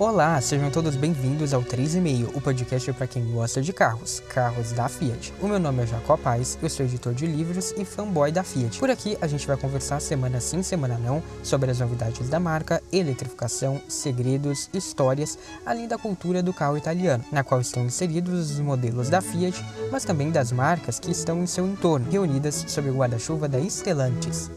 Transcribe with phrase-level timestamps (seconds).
[0.00, 4.88] Olá, sejam todos bem-vindos ao 3,5, o podcast para quem gosta de carros, carros da
[4.88, 5.34] Fiat.
[5.40, 8.78] O meu nome é Jacó Paz, eu sou editor de livros e fanboy da Fiat.
[8.78, 12.80] Por aqui a gente vai conversar semana sim, semana não, sobre as novidades da marca,
[12.92, 15.36] eletrificação, segredos, histórias,
[15.66, 20.04] além da cultura do carro italiano, na qual estão inseridos os modelos da Fiat, mas
[20.04, 24.48] também das marcas que estão em seu entorno, reunidas sob o guarda-chuva da Stellantis.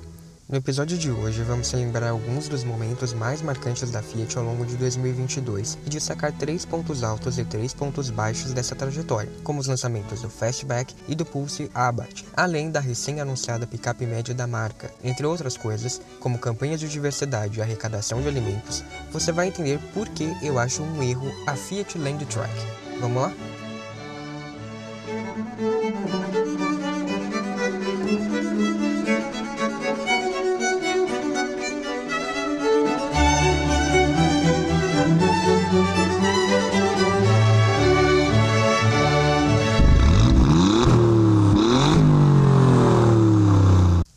[0.51, 4.65] No episódio de hoje, vamos lembrar alguns dos momentos mais marcantes da Fiat ao longo
[4.65, 9.67] de 2022 e destacar três pontos altos e três pontos baixos dessa trajetória, como os
[9.67, 14.91] lançamentos do Fastback e do Pulse Abarth, além da recém-anunciada picape média da marca.
[15.01, 20.09] Entre outras coisas, como campanhas de diversidade e arrecadação de alimentos, você vai entender por
[20.09, 22.53] que eu acho um erro a Fiat Land Track.
[22.99, 23.33] Vamos lá?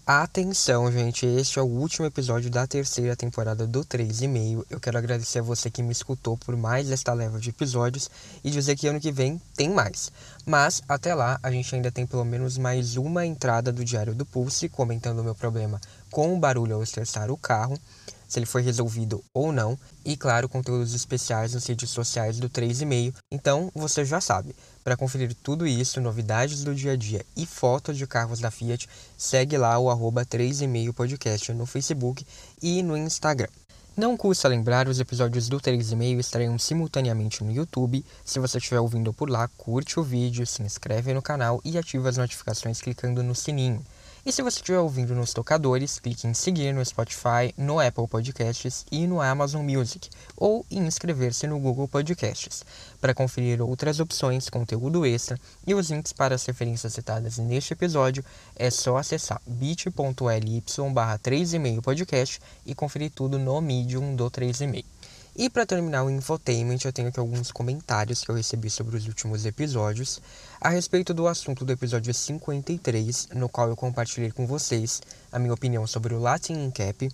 [0.06, 4.66] Atenção, gente, este é o último episódio da terceira temporada do 3,5.
[4.69, 8.10] Eu quero agradecer a você que me escutou por mais esta leva de episódios
[8.44, 10.12] e dizer que ano que vem tem mais.
[10.44, 14.27] Mas até lá, a gente ainda tem pelo menos mais uma entrada do Diário do
[14.27, 17.78] Pulse comentando o meu problema com o barulho ao estressar o carro
[18.27, 23.14] se ele foi resolvido ou não, e claro, conteúdos especiais nas redes sociais do 3,5.
[23.31, 24.55] Então, você já sabe.
[24.83, 28.89] Para conferir tudo isso, novidades do dia a dia e fotos de carros da Fiat,
[29.16, 32.27] segue lá o arroba 3,5 podcast no Facebook
[32.62, 33.48] e no Instagram.
[33.97, 38.05] Não custa lembrar, os episódios do 3,5 estarão simultaneamente no YouTube.
[38.25, 42.09] Se você estiver ouvindo por lá, curte o vídeo, se inscreve no canal e ativa
[42.09, 43.86] as notificações clicando no sininho.
[44.27, 48.87] E se você estiver ouvindo nos tocadores, clique em seguir no Spotify, no Apple Podcasts
[48.91, 52.65] e no Amazon Music, ou em inscrever-se no Google Podcasts.
[53.03, 58.25] Para conferir outras opções, conteúdo extra e os links para as referências citadas neste episódio,
[58.56, 64.94] é só acessar bit.ly barra 3,5 podcast e conferir tudo no Medium do 3,5.
[65.37, 69.09] E para terminar o infotainment, eu tenho aqui alguns comentários que eu recebi sobre os
[69.09, 70.22] últimos episódios
[70.61, 75.03] a respeito do assunto do episódio 53, no qual eu compartilhei com vocês
[75.33, 77.11] a minha opinião sobre o Latin Cap.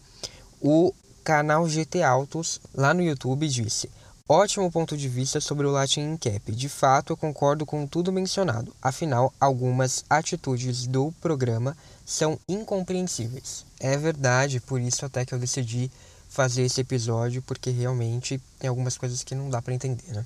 [0.60, 0.92] O
[1.24, 3.88] canal GT Autos lá no YouTube disse:
[4.28, 6.52] Ótimo ponto de vista sobre o Latin Cap.
[6.52, 8.76] De fato, eu concordo com tudo mencionado.
[8.82, 13.64] Afinal, algumas atitudes do programa são incompreensíveis.
[13.80, 15.90] É verdade, por isso até que eu decidi
[16.30, 20.24] fazer esse episódio, porque realmente tem algumas coisas que não dá para entender, né?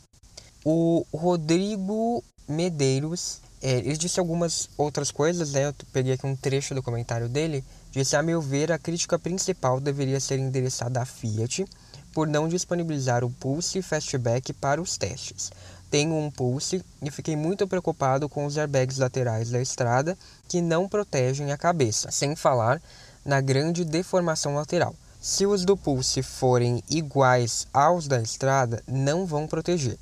[0.65, 5.69] O Rodrigo Medeiros, é, ele disse algumas outras coisas, né?
[5.69, 7.65] Eu peguei aqui um trecho do comentário dele.
[7.91, 11.65] Disse: A meu ver, a crítica principal deveria ser endereçada à Fiat
[12.13, 15.51] por não disponibilizar o Pulse Fastback para os testes.
[15.91, 20.17] Tenho um Pulse e fiquei muito preocupado com os airbags laterais da estrada
[20.49, 22.81] que não protegem a cabeça, sem falar
[23.25, 24.95] na grande deformação lateral.
[25.27, 29.99] Se os do Pulse forem iguais aos da estrada, não vão proteger.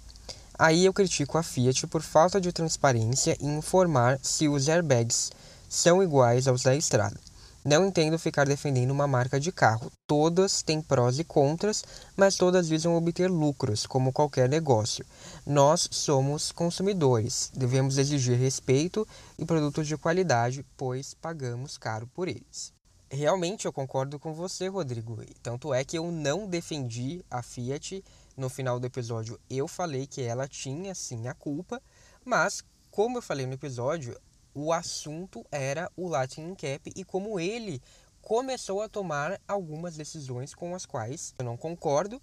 [0.59, 5.31] Aí eu critico a Fiat por falta de transparência em informar se os airbags
[5.69, 7.21] são iguais aos da estrada.
[7.65, 9.93] Não entendo ficar defendendo uma marca de carro.
[10.09, 11.85] Todas têm prós e contras,
[12.17, 15.07] mas todas visam obter lucros, como qualquer negócio.
[15.47, 19.07] Nós somos consumidores, devemos exigir respeito
[19.39, 22.73] e produtos de qualidade, pois pagamos caro por eles.
[23.15, 25.23] Realmente eu concordo com você, Rodrigo.
[25.43, 28.03] Tanto é que eu não defendi a Fiat
[28.35, 29.39] no final do episódio.
[29.51, 31.83] Eu falei que ela tinha sim a culpa,
[32.25, 34.19] mas como eu falei no episódio,
[34.55, 37.83] o assunto era o Latin Cap e como ele
[38.23, 42.21] começou a tomar algumas decisões com as quais eu não concordo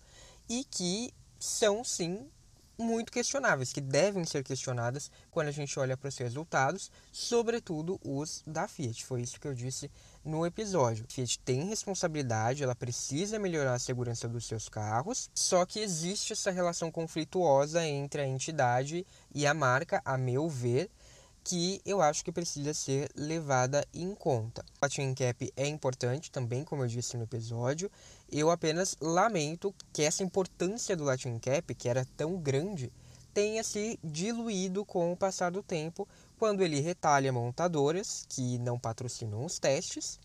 [0.49, 2.27] e que são sim
[2.79, 8.41] muito questionáveis, que devem ser questionadas quando a gente olha para os resultados, sobretudo os
[8.47, 9.05] da Fiat.
[9.05, 9.91] Foi isso que eu disse
[10.23, 11.05] no episódio.
[11.07, 16.33] A Fiat tem responsabilidade, ela precisa melhorar a segurança dos seus carros, só que existe
[16.33, 20.89] essa relação conflituosa entre a entidade e a marca, a meu ver,
[21.43, 24.61] que eu acho que precisa ser levada em conta.
[24.61, 27.89] O Latin Cap é importante também, como eu disse no episódio.
[28.31, 32.91] Eu apenas lamento que essa importância do Latin Cap, que era tão grande,
[33.33, 36.07] tenha se diluído com o passar do tempo,
[36.39, 40.17] quando ele retalha montadoras que não patrocinam os testes.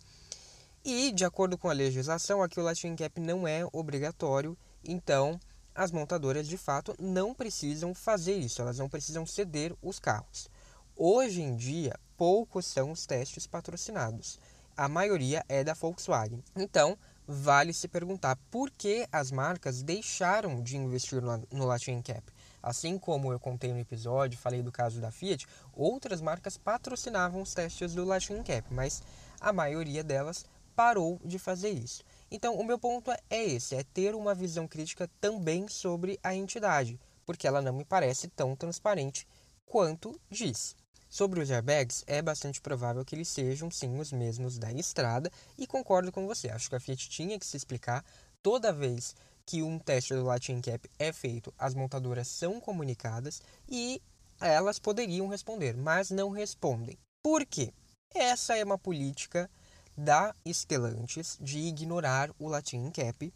[0.85, 5.41] E, de acordo com a legislação, aqui o Latin Cap não é obrigatório, então
[5.75, 10.49] as montadoras de fato não precisam fazer isso, elas não precisam ceder os carros.
[10.97, 14.39] Hoje em dia, poucos são os testes patrocinados.
[14.77, 16.45] A maioria é da Volkswagen.
[16.55, 16.97] Então,
[17.27, 21.21] vale se perguntar por que as marcas deixaram de investir
[21.51, 22.23] no Latin Cap.
[22.67, 27.53] Assim como eu contei no episódio, falei do caso da Fiat, outras marcas patrocinavam os
[27.53, 29.03] testes do Latin Cap, mas
[29.39, 32.03] a maioria delas parou de fazer isso.
[32.31, 36.99] Então, o meu ponto é esse: é ter uma visão crítica também sobre a entidade,
[37.27, 39.29] porque ela não me parece tão transparente
[39.67, 40.75] quanto diz.
[41.07, 45.67] Sobre os airbags, é bastante provável que eles sejam sim os mesmos da estrada e
[45.67, 46.49] concordo com você.
[46.49, 48.03] Acho que a Fiat tinha que se explicar
[48.43, 49.15] toda vez
[49.47, 54.01] que um teste do Latin Cap é feito, as montadoras são comunicadas e
[54.41, 56.99] elas poderiam responder, mas não respondem.
[57.23, 57.73] Por quê?
[58.15, 59.51] Essa é uma política
[59.97, 63.33] da Stellantis de ignorar o Latin Cap,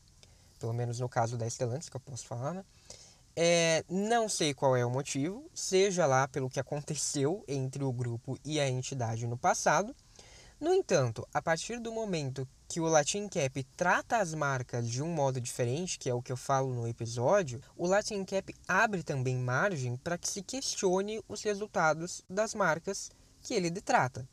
[0.59, 2.65] pelo menos no caso da Stellantis, que eu posso falar, né?
[3.41, 8.37] É, não sei qual é o motivo, seja lá pelo que aconteceu entre o grupo
[8.45, 9.95] e a entidade no passado.
[10.61, 15.09] No entanto, a partir do momento que o Latin Cap trata as marcas de um
[15.09, 19.39] modo diferente, que é o que eu falo no episódio, o Latin Cap abre também
[19.39, 23.11] margem para que se questione os resultados das marcas
[23.41, 24.29] que ele trata.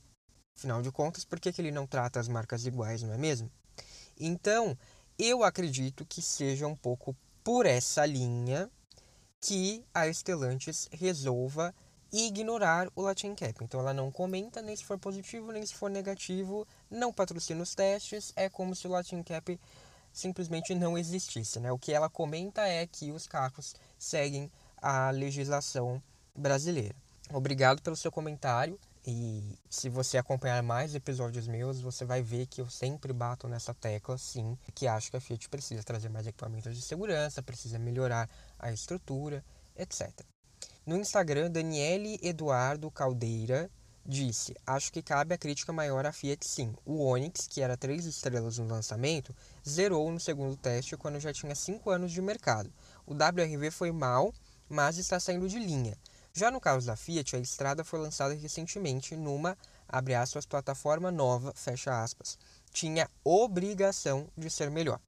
[0.58, 3.50] Afinal de contas, por que, que ele não trata as marcas iguais, não é mesmo?
[4.20, 4.78] Então,
[5.18, 8.70] eu acredito que seja um pouco por essa linha
[9.42, 11.74] que a Stellantis resolva
[12.22, 13.64] ignorar o Latin Cap.
[13.64, 17.76] Então ela não comenta nem se for positivo nem se for negativo, não patrocina os
[17.76, 19.60] testes, é como se o Latin Cap
[20.14, 21.60] simplesmente não existisse.
[21.60, 21.72] Né?
[21.72, 24.52] O que ela comenta é que os carros seguem
[24.82, 26.02] a legislação
[26.36, 26.96] brasileira.
[27.34, 28.80] Obrigado pelo seu comentário.
[29.08, 33.72] E se você acompanhar mais episódios meus, você vai ver que eu sempre bato nessa
[33.72, 38.28] tecla, sim, que acho que a Fiat precisa trazer mais equipamentos de segurança, precisa melhorar
[38.58, 39.46] a estrutura,
[39.78, 40.12] etc.
[40.86, 43.72] No Instagram, Daniele Eduardo Caldeira
[44.06, 46.76] disse: Acho que cabe a crítica maior à Fiat sim.
[46.86, 49.36] O Onix, que era 3 estrelas no lançamento,
[49.68, 52.72] zerou no segundo teste quando já tinha 5 anos de mercado.
[53.04, 54.32] O WRV foi mal,
[54.70, 55.98] mas está saindo de linha.
[56.32, 61.52] Já no caso da Fiat, a Estrada foi lançada recentemente numa, abre aspas, plataforma nova,
[61.56, 62.38] fecha aspas.
[62.72, 65.00] Tinha obrigação de ser melhor.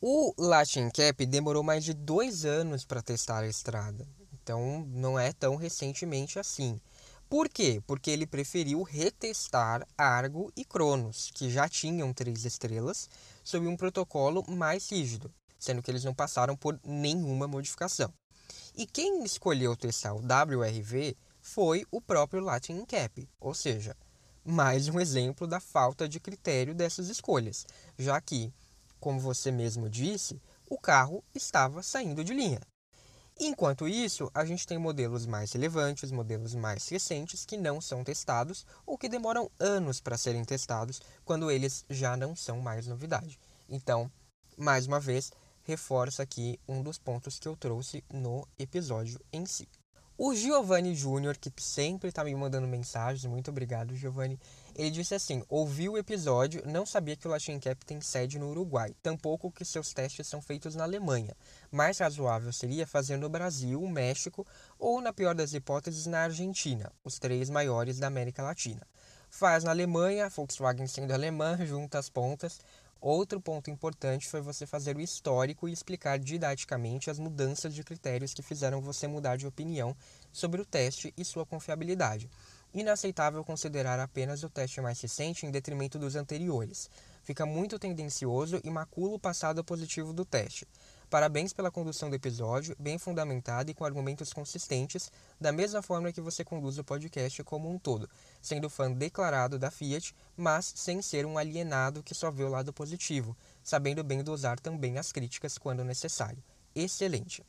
[0.00, 4.06] O Latin Cap demorou mais de dois anos para testar a Estrada,
[4.46, 6.80] então não é tão recentemente assim.
[7.28, 7.82] Por quê?
[7.84, 13.10] Porque ele preferiu retestar Argo e Cronos, que já tinham três estrelas,
[13.42, 18.14] sob um protocolo mais rígido, sendo que eles não passaram por nenhuma modificação.
[18.76, 23.96] E quem escolheu testar o WRV foi o próprio Latin Cap, ou seja,
[24.44, 27.66] mais um exemplo da falta de critério dessas escolhas,
[27.98, 28.54] já que,
[29.00, 30.40] como você mesmo disse,
[30.70, 32.60] o carro estava saindo de linha.
[33.38, 38.64] Enquanto isso, a gente tem modelos mais relevantes, modelos mais recentes que não são testados
[38.86, 43.38] ou que demoram anos para serem testados quando eles já não são mais novidade.
[43.68, 44.10] Então,
[44.56, 45.30] mais uma vez,
[45.64, 49.68] reforça aqui um dos pontos que eu trouxe no episódio em si.
[50.16, 54.40] O Giovanni Júnior, que sempre está me mandando mensagens, muito obrigado, Giovanni.
[54.78, 58.50] Ele disse assim: ouvi o episódio, não sabia que o Latin Cap tem sede no
[58.50, 61.34] Uruguai, tampouco que seus testes são feitos na Alemanha.
[61.72, 64.46] Mais razoável seria fazer no Brasil, México
[64.78, 68.86] ou, na pior das hipóteses, na Argentina, os três maiores da América Latina.
[69.30, 72.60] Faz na Alemanha, Volkswagen sendo alemã, junta as pontas,
[73.00, 78.32] Outro ponto importante foi você fazer o histórico e explicar didaticamente as mudanças de critérios
[78.32, 79.94] que fizeram você mudar de opinião
[80.32, 82.28] sobre o teste e sua confiabilidade.
[82.76, 86.90] Inaceitável considerar apenas o teste mais recente em detrimento dos anteriores.
[87.22, 90.68] Fica muito tendencioso e macula o passado positivo do teste.
[91.08, 96.20] Parabéns pela condução do episódio, bem fundamentada e com argumentos consistentes, da mesma forma que
[96.20, 98.10] você conduz o podcast como um todo,
[98.42, 102.74] sendo fã declarado da Fiat, mas sem ser um alienado que só vê o lado
[102.74, 106.44] positivo, sabendo bem dosar também as críticas quando necessário.
[106.74, 107.42] Excelente!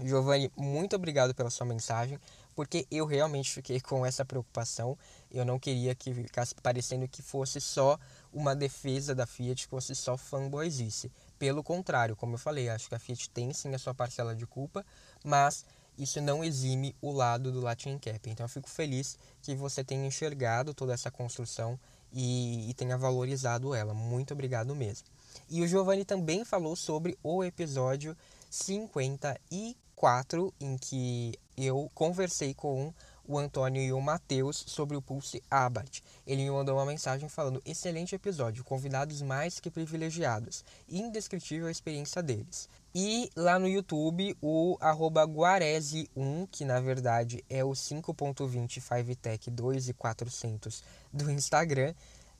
[0.00, 2.18] Giovanni, muito obrigado pela sua mensagem,
[2.54, 4.98] porque eu realmente fiquei com essa preocupação.
[5.30, 7.98] Eu não queria que ficasse parecendo que fosse só
[8.32, 11.10] uma defesa da Fiat, que fosse só fanboyzice.
[11.38, 14.46] Pelo contrário, como eu falei, acho que a Fiat tem sim a sua parcela de
[14.46, 14.84] culpa,
[15.24, 15.64] mas
[15.98, 18.28] isso não exime o lado do Latin Cap.
[18.28, 21.78] Então eu fico feliz que você tenha enxergado toda essa construção
[22.12, 23.92] e, e tenha valorizado ela.
[23.94, 25.06] Muito obrigado mesmo.
[25.48, 28.16] E o Giovanni também falou sobre o episódio
[28.50, 32.92] 54, em que eu conversei com
[33.26, 36.00] o Antônio e o Matheus sobre o Pulse Abarth.
[36.26, 42.22] Ele me mandou uma mensagem falando: excelente episódio, convidados mais que privilegiados, indescritível a experiência
[42.22, 42.68] deles.
[42.94, 51.30] E lá no YouTube, o Guarese1, que na verdade é o 5.20 5Tech 2400 do
[51.30, 51.94] Instagram,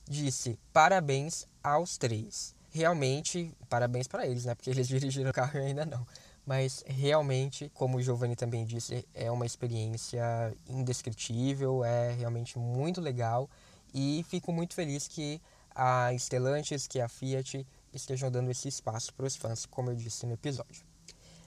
[0.08, 2.54] disse: parabéns aos três.
[2.70, 4.54] realmente, parabéns para eles, né?
[4.54, 6.06] Porque eles dirigiram o carro e ainda não.
[6.44, 10.22] Mas realmente, como o Giovanni também disse, é uma experiência
[10.68, 13.48] indescritível, é realmente muito legal
[13.94, 15.40] e fico muito feliz que
[15.74, 20.26] a Stellantis, que a Fiat estejam dando esse espaço para os fãs, como eu disse
[20.26, 20.84] no episódio.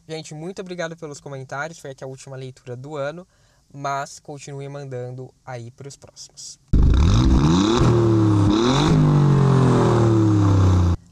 [0.07, 3.27] Gente, muito obrigado pelos comentários, foi aqui a última leitura do ano,
[3.73, 6.59] mas continue mandando aí para os próximos.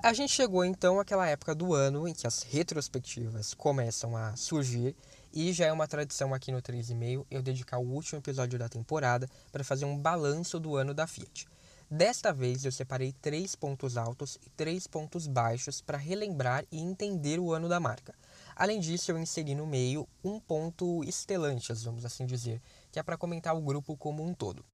[0.04, 4.98] A gente chegou então àquela época do ano em que as retrospectivas começam a surgir
[5.32, 9.30] e já é uma tradição aqui no 3,5 eu dedicar o último episódio da temporada
[9.50, 11.48] para fazer um balanço do ano da Fiat.
[11.90, 17.40] Desta vez eu separei três pontos altos e três pontos baixos para relembrar e entender
[17.40, 18.14] o ano da marca.
[18.58, 23.16] Além disso, eu inseri no meio um ponto estelantes, vamos assim dizer, que é para
[23.16, 24.66] comentar o grupo como um todo.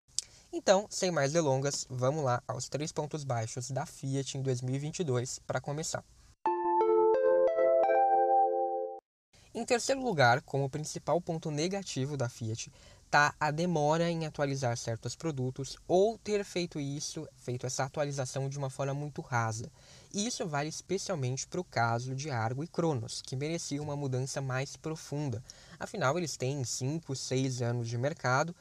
[0.51, 5.62] Então, sem mais delongas, vamos lá aos três pontos baixos da Fiat em 2022 para
[5.62, 6.03] começar.
[9.53, 12.72] Em terceiro lugar, como principal ponto negativo da Fiat,
[13.06, 18.58] está a demora em atualizar certos produtos ou ter feito isso, feito essa atualização de
[18.58, 19.72] uma forma muito rasa.
[20.13, 24.41] E isso vale especialmente para o caso de Argo e Cronos, que mereciam uma mudança
[24.41, 25.44] mais profunda.
[25.79, 28.56] Afinal, eles têm 5, 6 anos de mercado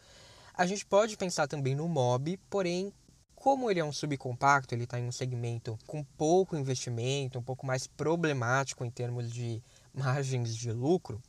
[0.59, 2.93] a gente pode pensar também no Mob, porém,
[3.37, 7.65] como ele é um subcompacto, ele está em um segmento com pouco investimento, um pouco
[7.65, 9.63] mais problemático em termos de
[9.95, 11.23] margens de lucro,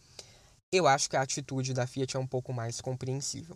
[0.71, 3.55] eu acho que a atitude da Fiat é um pouco mais compreensível.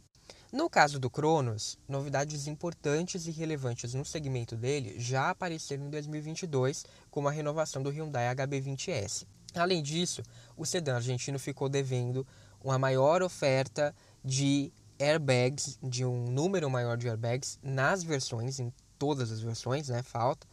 [0.52, 6.86] No caso do Cronos, novidades importantes e relevantes no segmento dele já apareceram em 2022,
[7.10, 9.26] como a renovação do Hyundai HB20S.
[9.56, 10.22] Além disso,
[10.56, 12.26] o sedã argentino ficou devendo
[12.64, 14.72] uma maior oferta de
[15.04, 20.02] airbags, de um número maior de airbags nas versões, em todas as versões, né?
[20.02, 20.48] Falta.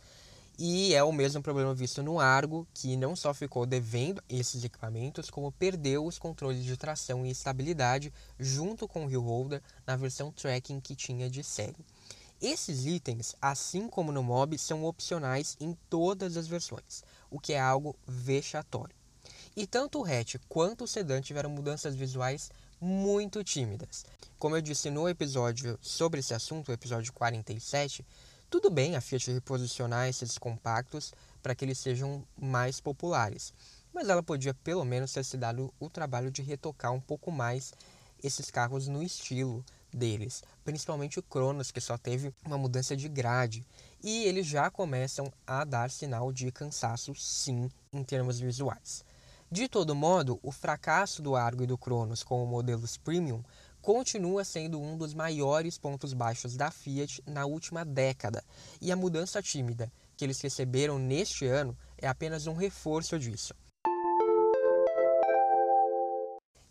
[0.58, 5.30] E é o mesmo problema visto no Argo, que não só ficou devendo esses equipamentos,
[5.30, 10.30] como perdeu os controles de tração e estabilidade junto com o Hill Holder na versão
[10.30, 11.86] tracking que tinha de série.
[12.42, 17.60] Esses itens, assim como no Mob, são opcionais em todas as versões, o que é
[17.60, 18.94] algo vexatório.
[19.56, 24.06] E tanto o hatch quanto o sedã tiveram mudanças visuais muito tímidas.
[24.38, 28.04] Como eu disse no episódio sobre esse assunto, o episódio 47,
[28.48, 33.52] tudo bem a Fiat reposicionar esses compactos para que eles sejam mais populares,
[33.92, 37.74] mas ela podia pelo menos ter se dado o trabalho de retocar um pouco mais
[38.22, 43.66] esses carros no estilo deles, principalmente o Cronos, que só teve uma mudança de grade,
[44.02, 49.04] e eles já começam a dar sinal de cansaço, sim, em termos visuais.
[49.52, 53.42] De todo modo, o fracasso do Argo e do Cronos como modelos premium
[53.82, 58.44] continua sendo um dos maiores pontos baixos da Fiat na última década,
[58.80, 63.52] e a mudança tímida que eles receberam neste ano é apenas um reforço disso.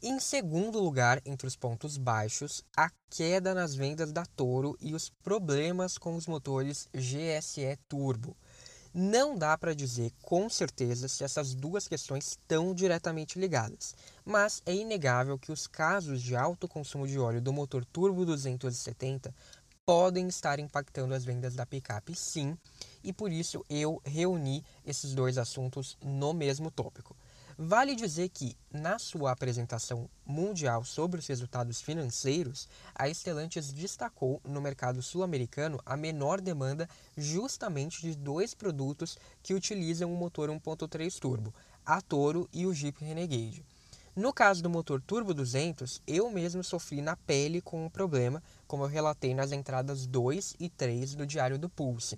[0.01, 5.09] Em segundo lugar, entre os pontos baixos, a queda nas vendas da Toro e os
[5.21, 8.37] problemas com os motores GSE Turbo.
[8.91, 13.93] Não dá para dizer com certeza se essas duas questões estão diretamente ligadas,
[14.25, 19.31] mas é inegável que os casos de alto consumo de óleo do motor turbo 270
[19.85, 22.57] podem estar impactando as vendas da picape sim,
[23.03, 27.15] e por isso eu reuni esses dois assuntos no mesmo tópico.
[27.61, 34.61] Vale dizer que, na sua apresentação mundial sobre os resultados financeiros, a Stellantis destacou no
[34.61, 36.87] mercado sul-americano a menor demanda
[37.17, 41.53] justamente de dois produtos que utilizam o motor 1.3 turbo,
[41.85, 43.65] a Toro e o Jeep Renegade.
[44.15, 48.85] No caso do motor Turbo 200, eu mesmo sofri na pele com o problema, como
[48.85, 52.17] eu relatei nas entradas 2 e 3 do Diário do Pulse.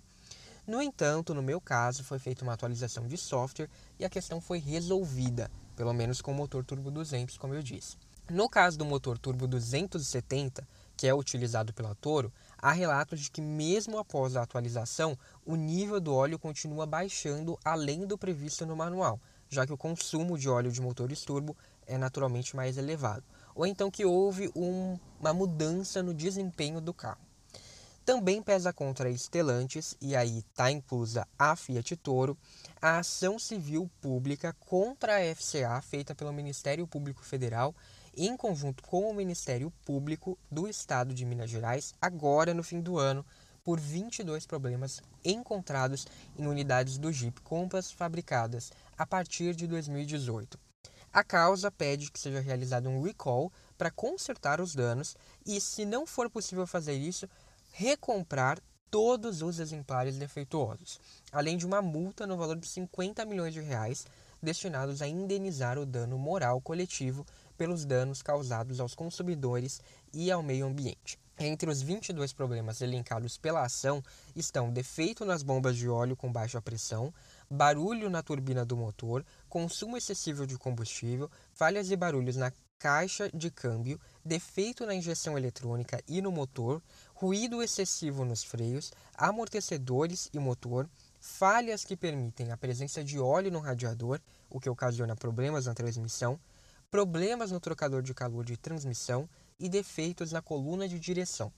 [0.68, 4.60] No entanto, no meu caso, foi feita uma atualização de software e a questão foi
[4.60, 7.98] resolvida, pelo menos com o motor turbo 200, como eu disse.
[8.30, 10.65] No caso do motor turbo 270,
[10.96, 16.00] que é utilizado pela Toro, há relatos de que mesmo após a atualização, o nível
[16.00, 20.72] do óleo continua baixando além do previsto no manual, já que o consumo de óleo
[20.72, 23.24] de motores turbo é naturalmente mais elevado,
[23.56, 27.30] ou então que houve um, uma mudança no desempenho do carro.
[28.03, 32.38] Também pesa contra a Stellantis, e aí está inclusa a Fiat Toro,
[32.81, 37.75] a ação civil pública contra a FCA feita pelo Ministério Público Federal
[38.17, 42.98] em conjunto com o Ministério Público do Estado de Minas Gerais, agora no fim do
[42.98, 43.25] ano,
[43.63, 50.60] por 22 problemas encontrados em unidades do Jeep Compass fabricadas a partir de 2018.
[51.13, 55.15] A causa pede que seja realizado um recall para consertar os danos
[55.46, 57.27] e, se não for possível fazer isso,
[57.72, 58.60] recomprar
[58.90, 61.00] todos os exemplares defeituosos,
[61.32, 64.06] além de uma multa no valor de 50 milhões de reais
[64.42, 67.25] destinados a indenizar o dano moral coletivo
[67.58, 69.82] pelos danos causados aos consumidores
[70.13, 71.20] e ao meio ambiente.
[71.40, 74.04] Entre os 22 problemas elencados pela ação
[74.36, 77.13] estão defeito nas bombas de óleo com baixa pressão,
[77.50, 83.50] barulho na turbina do motor, consumo excessivo de combustível, falhas e barulhos na caixa de
[83.50, 86.82] câmbio, defeito na injeção eletrônica e no motor,
[87.22, 93.60] ruído excessivo nos freios, amortecedores e motor, falhas que permitem a presença de óleo no
[93.60, 96.40] radiador, o que ocasiona problemas na transmissão,
[96.90, 101.54] problemas no trocador de calor de transmissão e defeitos na coluna de direção.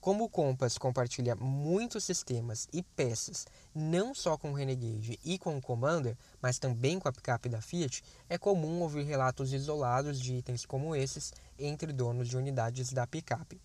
[0.00, 5.56] Como o Compass compartilha muitos sistemas e peças, não só com o Renegade e com
[5.56, 10.34] o Commander, mas também com a picape da Fiat, é comum ouvir relatos isolados de
[10.34, 13.60] itens como esses entre donos de unidades da picape.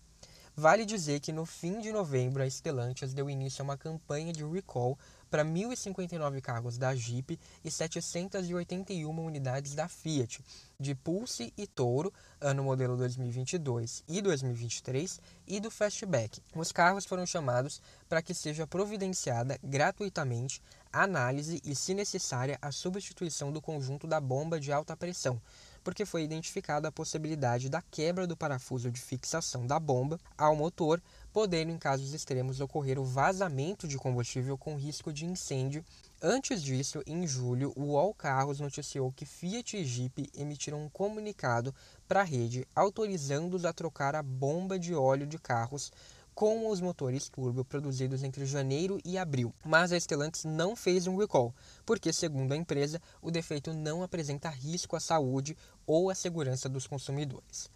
[0.59, 4.43] Vale dizer que no fim de novembro a Stellantis deu início a uma campanha de
[4.43, 4.99] recall
[5.31, 10.43] para 1.059 carros da Jeep e 781 unidades da Fiat,
[10.77, 12.11] de Pulse e Toro,
[12.41, 16.41] ano modelo 2022 e 2023, e do Fastback.
[16.53, 20.61] Os carros foram chamados para que seja providenciada gratuitamente
[20.91, 25.41] a análise e, se necessária, a substituição do conjunto da bomba de alta pressão,
[25.83, 31.01] porque foi identificada a possibilidade da quebra do parafuso de fixação da bomba ao motor,
[31.31, 35.83] podendo, em casos extremos, ocorrer o vazamento de combustível com risco de incêndio.
[36.21, 41.73] Antes disso, em julho, o All Carros noticiou que Fiat e Jeep emitiram um comunicado
[42.07, 45.91] para a rede autorizando-os a trocar a bomba de óleo de carros
[46.39, 49.53] com os motores turbo produzidos entre janeiro e abril.
[49.61, 51.53] Mas a Stellantis não fez um recall,
[51.85, 56.87] porque, segundo a empresa, o defeito não apresenta risco à saúde ou à segurança dos
[56.87, 57.69] consumidores.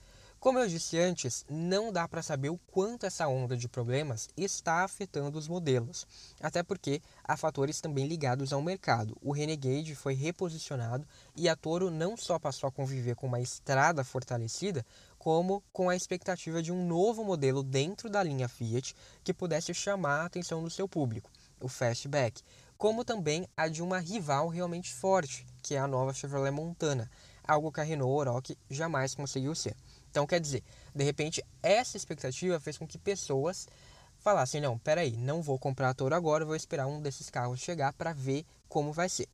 [0.43, 4.83] Como eu disse antes, não dá para saber o quanto essa onda de problemas está
[4.83, 6.05] afetando os modelos,
[6.41, 9.15] até porque há fatores também ligados ao mercado.
[9.21, 14.03] O Renegade foi reposicionado e a Toro não só passou a conviver com uma estrada
[14.03, 14.85] fortalecida,
[15.23, 20.19] como com a expectativa de um novo modelo dentro da linha Fiat que pudesse chamar
[20.19, 21.31] a atenção do seu público,
[21.61, 22.41] o Fastback,
[22.77, 27.09] como também a de uma rival realmente forte, que é a nova Chevrolet Montana,
[27.41, 29.77] algo que a Renault Oroch jamais conseguiu ser.
[30.11, 30.61] Então, quer dizer,
[30.93, 33.65] de repente, essa expectativa fez com que pessoas
[34.19, 37.93] falassem: não, peraí, não vou comprar a Toro agora, vou esperar um desses carros chegar
[37.93, 39.29] para ver como vai ser.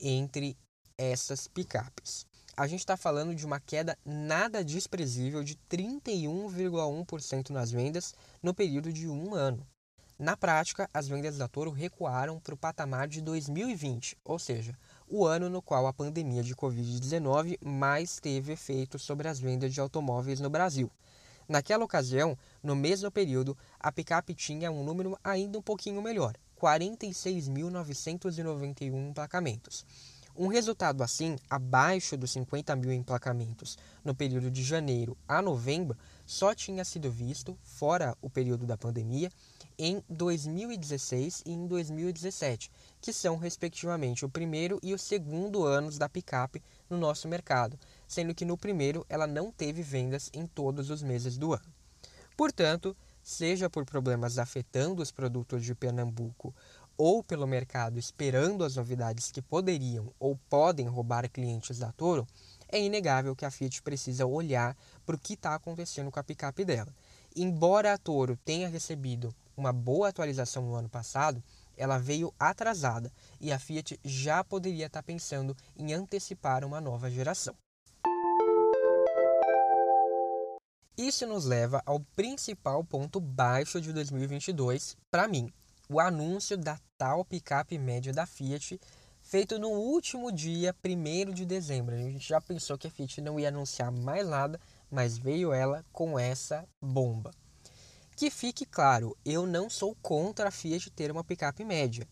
[0.00, 0.58] entre
[0.98, 2.26] essas picapes.
[2.56, 8.92] A gente está falando de uma queda nada desprezível de 31,1% nas vendas no período
[8.92, 9.66] de um ano.
[10.16, 15.26] Na prática, as vendas da Toro recuaram para o patamar de 2020, ou seja, o
[15.26, 20.38] ano no qual a pandemia de Covid-19 mais teve efeito sobre as vendas de automóveis
[20.38, 20.88] no Brasil.
[21.48, 29.10] Naquela ocasião, no mesmo período, a picape tinha um número ainda um pouquinho melhor, 46.991
[29.10, 29.84] emplacamentos.
[30.36, 36.52] Um resultado assim, abaixo dos 50 mil emplacamentos no período de janeiro a novembro, só
[36.52, 39.30] tinha sido visto, fora o período da pandemia,
[39.78, 42.68] em 2016 e em 2017,
[43.00, 48.34] que são respectivamente o primeiro e o segundo anos da picape no nosso mercado, sendo
[48.34, 51.72] que no primeiro ela não teve vendas em todos os meses do ano.
[52.36, 56.52] Portanto, seja por problemas afetando os produtos de Pernambuco
[56.96, 62.26] ou pelo mercado esperando as novidades que poderiam ou podem roubar clientes da Toro,
[62.68, 66.64] é inegável que a Fiat precisa olhar para o que está acontecendo com a picape
[66.64, 66.92] dela.
[67.36, 71.42] Embora a Toro tenha recebido uma boa atualização no ano passado,
[71.76, 77.54] ela veio atrasada e a Fiat já poderia estar pensando em antecipar uma nova geração.
[80.96, 85.52] Isso nos leva ao principal ponto baixo de 2022 para mim,
[85.94, 88.80] o anúncio da tal picape média da Fiat,
[89.22, 91.94] feito no último dia 1 de dezembro.
[91.94, 95.84] A gente já pensou que a Fiat não ia anunciar mais nada, mas veio ela
[95.92, 97.30] com essa bomba.
[98.16, 102.08] Que fique claro, eu não sou contra a Fiat ter uma picape média.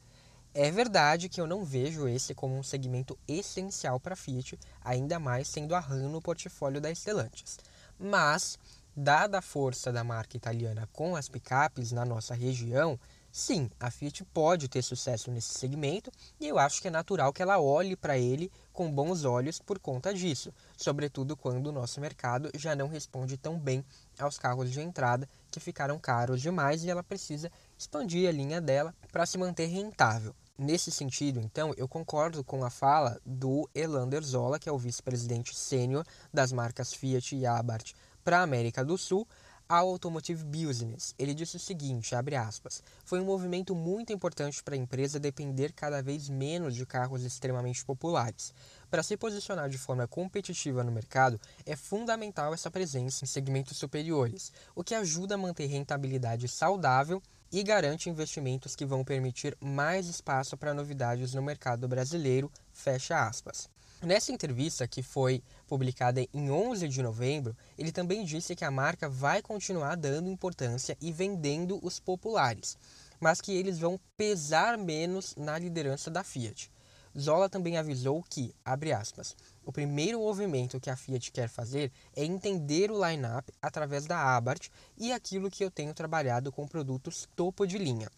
[0.55, 5.19] É verdade que eu não vejo esse como um segmento essencial para a Fiat, ainda
[5.19, 7.59] mais sendo a RAM no portfólio da Stellantis.
[7.99, 8.57] Mas
[8.95, 12.97] dada a força da marca italiana com as picapes na nossa região,
[13.33, 17.43] sim, a Fiat pode ter sucesso nesse segmento e eu acho que é natural que
[17.43, 22.51] ela olhe para ele com bons olhos por conta disso, sobretudo quando o nosso mercado
[22.55, 23.85] já não responde tão bem
[24.19, 28.95] aos carros de entrada que ficaram caros demais e ela precisa expandir a linha dela
[29.11, 30.35] para se manter rentável.
[30.59, 35.57] Nesse sentido, então, eu concordo com a fala do Elander Zola, que é o vice-presidente
[35.57, 39.27] sênior das marcas Fiat e Abarth para a América do Sul,
[39.73, 41.15] ao Automotive Business.
[41.19, 46.03] Ele disse o seguinte, aspas, foi um movimento muito importante para a empresa depender cada
[46.03, 48.53] vez menos de carros extremamente populares.
[48.91, 54.53] Para se posicionar de forma competitiva no mercado, é fundamental essa presença em segmentos superiores,
[54.75, 60.55] o que ajuda a manter rentabilidade saudável e garante investimentos que vão permitir mais espaço
[60.55, 63.71] para novidades no mercado brasileiro, fecha aspas.
[64.03, 69.09] Nessa entrevista, que foi publicada em 11 de novembro, ele também disse que a marca
[69.09, 72.77] vai continuar dando importância e vendendo os populares,
[73.19, 76.71] mas que eles vão pesar menos na liderança da Fiat.
[77.19, 82.23] Zola também avisou que, abre aspas, o primeiro movimento que a Fiat quer fazer é
[82.23, 87.67] entender o line-up através da Abarth e aquilo que eu tenho trabalhado com produtos topo
[87.67, 88.11] de linha.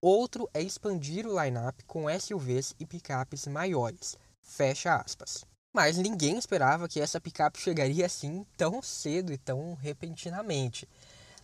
[0.00, 4.18] Outro é expandir o line-up com SUVs e picapes maiores.
[4.42, 5.46] Fecha aspas.
[5.72, 10.88] Mas ninguém esperava que essa picape chegaria assim tão cedo e tão repentinamente.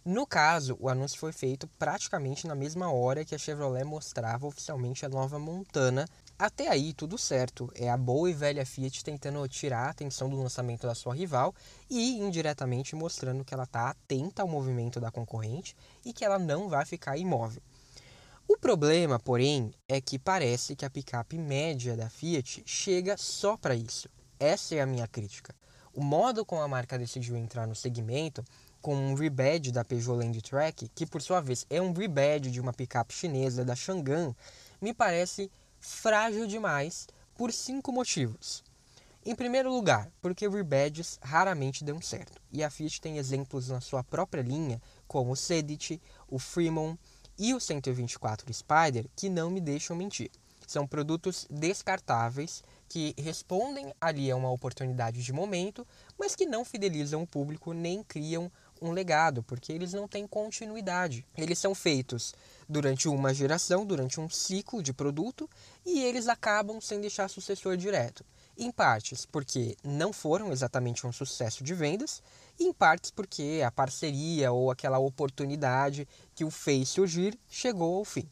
[0.04, 5.04] No caso, o anúncio foi feito praticamente na mesma hora que a Chevrolet mostrava oficialmente
[5.04, 6.06] a nova Montana.
[6.38, 7.70] Até aí, tudo certo.
[7.74, 11.54] É a boa e velha Fiat tentando tirar a atenção do lançamento da sua rival
[11.88, 16.68] e indiretamente mostrando que ela está atenta ao movimento da concorrente e que ela não
[16.68, 17.62] vai ficar imóvel.
[18.46, 23.74] O problema, porém, é que parece que a picape média da Fiat chega só para
[23.74, 24.06] isso.
[24.38, 25.54] Essa é a minha crítica.
[25.94, 28.44] O modo como a marca decidiu entrar no segmento
[28.82, 32.74] com um rebadge da Peugeot Landtrek, que por sua vez é um rebadge de uma
[32.74, 34.34] picape chinesa da Chang'an,
[34.78, 38.62] me parece frágil demais por cinco motivos.
[39.24, 44.04] Em primeiro lugar, porque rebadges raramente dão certo, e a Fiat tem exemplos na sua
[44.04, 46.98] própria linha, como o Sedit, o Fremont
[47.38, 50.30] e o 124 Spider, que não me deixam mentir.
[50.66, 55.86] São produtos descartáveis que respondem ali a uma oportunidade de momento,
[56.18, 61.26] mas que não fidelizam o público nem criam um legado, porque eles não têm continuidade.
[61.36, 62.34] Eles são feitos
[62.68, 65.48] durante uma geração, durante um ciclo de produto,
[65.84, 68.24] e eles acabam sem deixar sucessor direto.
[68.56, 72.22] Em partes porque não foram exatamente um sucesso de vendas,
[72.58, 78.28] em partes porque a parceria ou aquela oportunidade que o fez surgir chegou ao fim.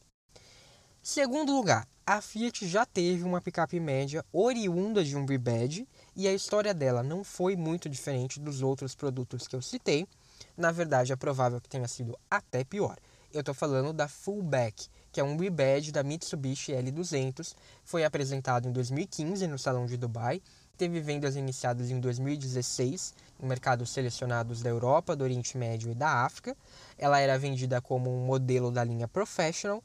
[1.01, 6.33] Segundo lugar, a Fiat já teve uma picape média oriunda de um rebadge e a
[6.33, 10.07] história dela não foi muito diferente dos outros produtos que eu citei.
[10.57, 12.97] Na verdade, é provável que tenha sido até pior.
[13.33, 17.55] Eu estou falando da Fullback, que é um rebadge da Mitsubishi L200.
[17.83, 20.41] Foi apresentado em 2015 no Salão de Dubai.
[20.75, 26.25] Teve vendas iniciadas em 2016 em mercados selecionados da Europa, do Oriente Médio e da
[26.25, 26.57] África.
[26.97, 29.83] Ela era vendida como um modelo da linha Professional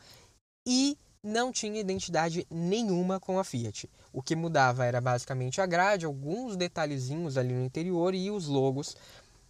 [0.66, 3.86] e não tinha identidade nenhuma com a Fiat.
[4.14, 8.96] O que mudava era basicamente a grade, alguns detalhezinhos ali no interior e os logos.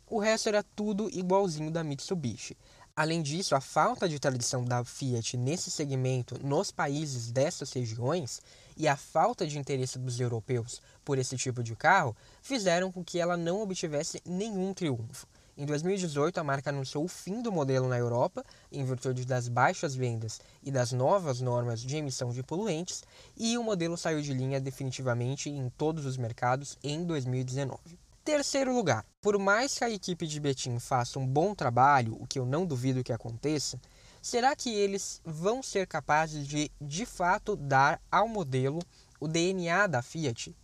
[0.09, 2.57] O resto era tudo igualzinho da Mitsubishi.
[2.97, 8.41] Além disso, a falta de tradição da Fiat nesse segmento nos países dessas regiões
[8.79, 13.19] e a falta de interesse dos europeus por esse tipo de carro fizeram com que
[13.19, 15.27] ela não obtivesse nenhum triunfo.
[15.57, 19.93] Em 2018, a marca anunciou o fim do modelo na Europa, em virtude das baixas
[19.93, 23.03] vendas e das novas normas de emissão de poluentes,
[23.37, 27.99] e o modelo saiu de linha definitivamente em todos os mercados em 2019.
[28.25, 32.39] Terceiro lugar, por mais que a equipe de Betim faça um bom trabalho, o que
[32.39, 33.81] eu não duvido que aconteça,
[34.21, 38.81] será que eles vão ser capazes de, de fato, dar ao modelo
[39.21, 40.57] o DNA da Fiat?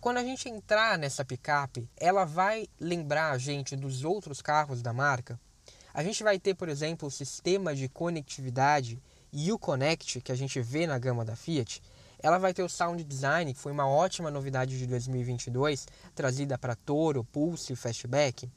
[0.00, 4.92] Quando a gente entrar nessa picape, ela vai lembrar a gente dos outros carros da
[4.92, 5.38] marca.
[5.92, 10.86] A gente vai ter, por exemplo, o sistema de conectividade Uconnect que a gente vê
[10.86, 11.82] na gama da Fiat.
[12.20, 16.74] Ela vai ter o sound design, que foi uma ótima novidade de 2022, trazida para
[16.74, 18.50] Toro, Pulse e Fastback.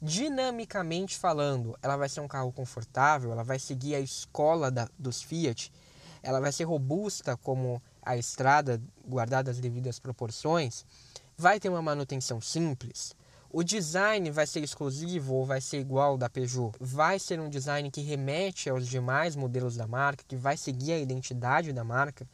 [0.00, 5.22] Dinamicamente falando, ela vai ser um carro confortável, ela vai seguir a escola da, dos
[5.22, 5.72] Fiat,
[6.22, 10.84] ela vai ser robusta como a estrada, guardadas as devidas proporções,
[11.36, 13.14] vai ter uma manutenção simples.
[13.50, 16.72] O design vai ser exclusivo ou vai ser igual da Peugeot?
[16.78, 20.98] Vai ser um design que remete aos demais modelos da marca, que vai seguir a
[20.98, 22.28] identidade da marca,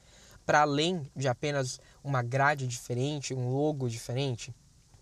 [0.44, 4.54] para além de apenas uma grade diferente, um logo diferente?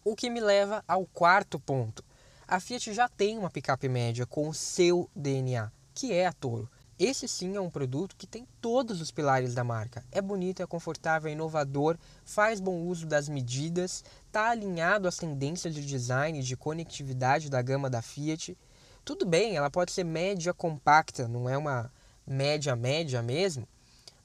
[0.04, 2.04] O que me leva ao quarto ponto.
[2.50, 6.68] A Fiat já tem uma picape média com o seu DNA, que é a Toro.
[6.98, 10.04] Esse sim é um produto que tem todos os pilares da marca.
[10.10, 15.72] É bonito, é confortável, é inovador, faz bom uso das medidas, está alinhado às tendências
[15.72, 18.58] de design e de conectividade da gama da Fiat.
[19.04, 21.88] Tudo bem, ela pode ser média compacta, não é uma
[22.26, 23.64] média média mesmo,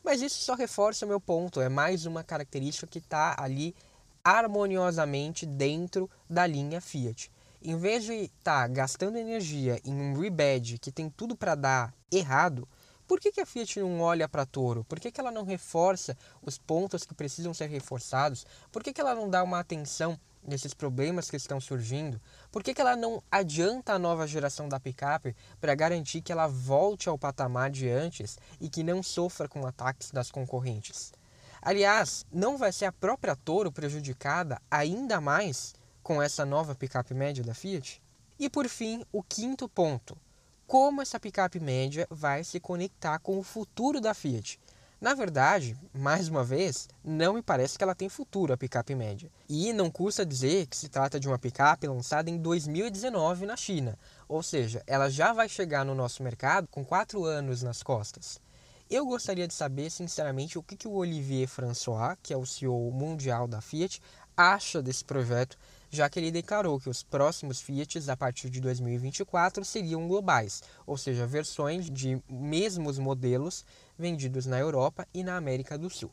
[0.03, 1.61] mas isso só reforça o meu ponto.
[1.61, 3.75] É mais uma característica que está ali
[4.23, 7.29] harmoniosamente dentro da linha Fiat.
[7.67, 11.95] Em vez de estar tá gastando energia em um rebadge que tem tudo para dar
[12.11, 12.67] errado,
[13.07, 14.83] por que, que a Fiat não olha para Toro?
[14.83, 18.45] Por que, que ela não reforça os pontos que precisam ser reforçados?
[18.71, 22.21] Por que, que ela não dá uma atenção nesses problemas que estão surgindo?
[22.51, 26.45] Por que, que ela não adianta a nova geração da picape para garantir que ela
[26.45, 31.11] volte ao patamar de antes e que não sofra com ataques das concorrentes?
[31.63, 35.73] Aliás, não vai ser a própria Toro prejudicada ainda mais
[36.05, 37.99] com essa nova picape média da Fiat?
[38.37, 40.15] E por fim, o quinto ponto
[40.67, 44.59] como essa picape média vai se conectar com o futuro da Fiat.
[45.01, 49.31] Na verdade, mais uma vez, não me parece que ela tem futuro a picape média.
[49.49, 53.97] E não custa dizer que se trata de uma picape lançada em 2019 na China,
[54.27, 58.39] ou seja, ela já vai chegar no nosso mercado com quatro anos nas costas.
[58.87, 62.91] Eu gostaria de saber, sinceramente, o que, que o Olivier François, que é o CEO
[62.91, 63.99] mundial da Fiat,
[64.37, 65.57] acha desse projeto
[65.95, 70.97] já que ele declarou que os próximos Fiats a partir de 2024 seriam globais, ou
[70.97, 73.65] seja, versões de mesmos modelos
[73.97, 76.11] vendidos na Europa e na América do Sul.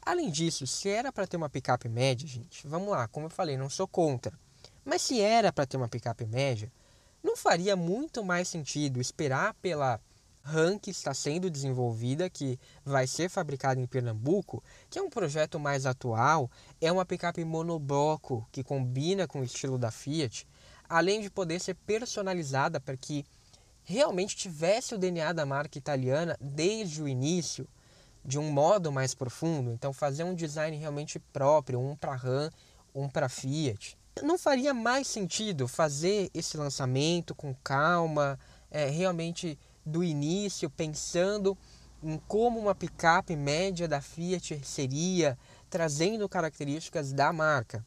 [0.00, 3.56] Além disso, se era para ter uma picape média, gente, vamos lá, como eu falei,
[3.56, 4.38] não sou contra.
[4.84, 6.70] Mas se era para ter uma picape média,
[7.22, 9.98] não faria muito mais sentido esperar pela
[10.44, 15.58] RAM que está sendo desenvolvida, que vai ser fabricada em Pernambuco, que é um projeto
[15.58, 20.46] mais atual, é uma picape monobloco que combina com o estilo da Fiat,
[20.86, 23.24] além de poder ser personalizada para que
[23.82, 27.66] realmente tivesse o DNA da marca italiana desde o início,
[28.22, 29.70] de um modo mais profundo.
[29.70, 32.50] Então, fazer um design realmente próprio, um para RAM,
[32.94, 33.96] um para Fiat.
[34.22, 38.38] Não faria mais sentido fazer esse lançamento com calma,
[38.70, 41.56] é, realmente do início, pensando
[42.02, 45.38] em como uma picape média da Fiat seria,
[45.70, 47.84] trazendo características da marca.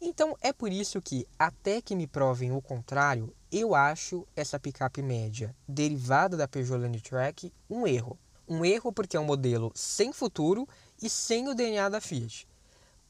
[0.00, 5.02] Então é por isso que, até que me provem o contrário, eu acho essa picape
[5.02, 8.18] média derivada da Peugeot Landtrek um erro.
[8.48, 10.68] Um erro porque é um modelo sem futuro
[11.02, 12.46] e sem o DNA da Fiat.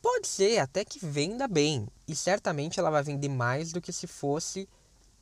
[0.01, 4.07] Pode ser até que venda bem, e certamente ela vai vender mais do que se
[4.07, 4.68] fosse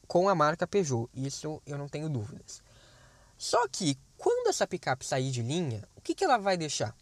[0.07, 2.62] com a marca Peugeot, isso eu não tenho dúvidas.
[3.37, 6.94] Só que quando essa picape sair de linha, o que, que ela vai deixar?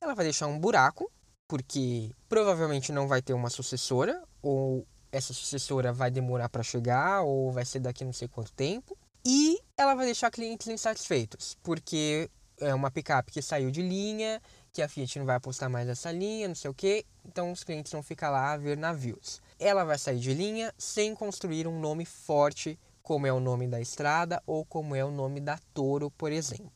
[0.00, 1.10] Ela vai deixar um buraco,
[1.48, 7.50] porque provavelmente não vai ter uma sucessora, ou essa sucessora vai demorar para chegar, ou
[7.50, 8.96] vai ser daqui não sei quanto tempo.
[9.26, 14.40] E ela vai deixar clientes insatisfeitos, porque é uma picape que saiu de linha,
[14.72, 17.64] que a Fiat não vai apostar mais nessa linha, não sei o que, então os
[17.64, 19.40] clientes vão ficar lá a ver navios.
[19.58, 23.80] Ela vai sair de linha sem construir um nome forte como é o nome da
[23.80, 26.70] estrada ou como é o nome da Toro, por exemplo.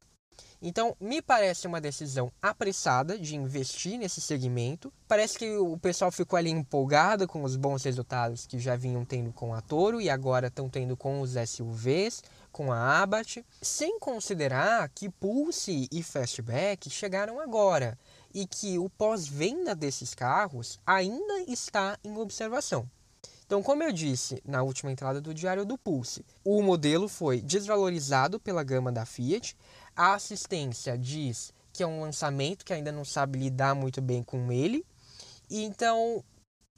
[0.62, 4.90] Então, me parece uma decisão apressada de investir nesse segmento.
[5.06, 9.30] Parece que o pessoal ficou ali empolgado com os bons resultados que já vinham tendo
[9.30, 14.88] com a Toro e agora estão tendo com os SUVs, com a Abarth, sem considerar
[14.88, 17.98] que Pulse e Fastback chegaram agora
[18.32, 22.88] e que o pós-venda desses carros ainda está em observação.
[23.52, 28.40] Então, como eu disse na última entrada do Diário do Pulse, o modelo foi desvalorizado
[28.40, 29.54] pela gama da Fiat.
[29.94, 34.50] A assistência diz que é um lançamento que ainda não sabe lidar muito bem com
[34.50, 34.86] ele.
[35.50, 36.24] E então,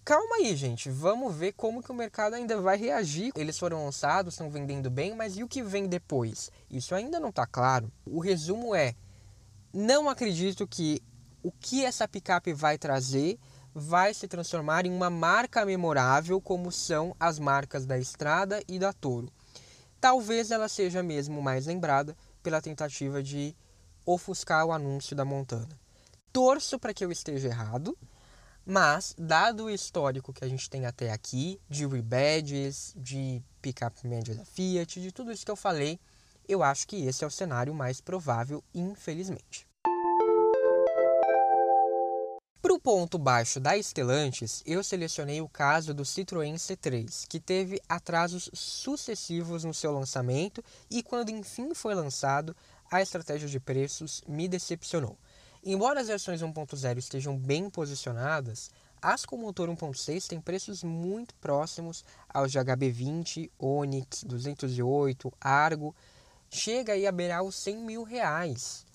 [0.04, 0.90] calma aí, gente.
[0.90, 3.30] Vamos ver como que o mercado ainda vai reagir.
[3.36, 6.50] Eles foram lançados, estão vendendo bem, mas e o que vem depois?
[6.68, 7.88] Isso ainda não está claro.
[8.04, 8.96] O resumo é:
[9.72, 11.00] não acredito que
[11.40, 13.38] o que essa picape vai trazer
[13.74, 18.92] vai se transformar em uma marca memorável, como são as marcas da Estrada e da
[18.92, 19.32] Toro.
[20.00, 23.56] Talvez ela seja mesmo mais lembrada pela tentativa de
[24.06, 25.80] ofuscar o anúncio da Montana.
[26.32, 27.96] Torço para que eu esteja errado,
[28.64, 34.34] mas, dado o histórico que a gente tem até aqui, de rebadges, de pick-up média
[34.34, 35.98] da Fiat, de tudo isso que eu falei,
[36.48, 39.66] eu acho que esse é o cenário mais provável, infelizmente.
[42.64, 47.78] Para o ponto baixo da Stellantis, eu selecionei o caso do Citroën C3, que teve
[47.86, 52.56] atrasos sucessivos no seu lançamento e quando enfim foi lançado,
[52.90, 55.18] a estratégia de preços me decepcionou.
[55.62, 58.70] Embora as versões 1.0 estejam bem posicionadas,
[59.02, 65.94] as com motor 1.6 têm preços muito próximos aos de HB20, Onix, 208, Argo,
[66.48, 68.86] chega aí a beirar os 100 mil reais.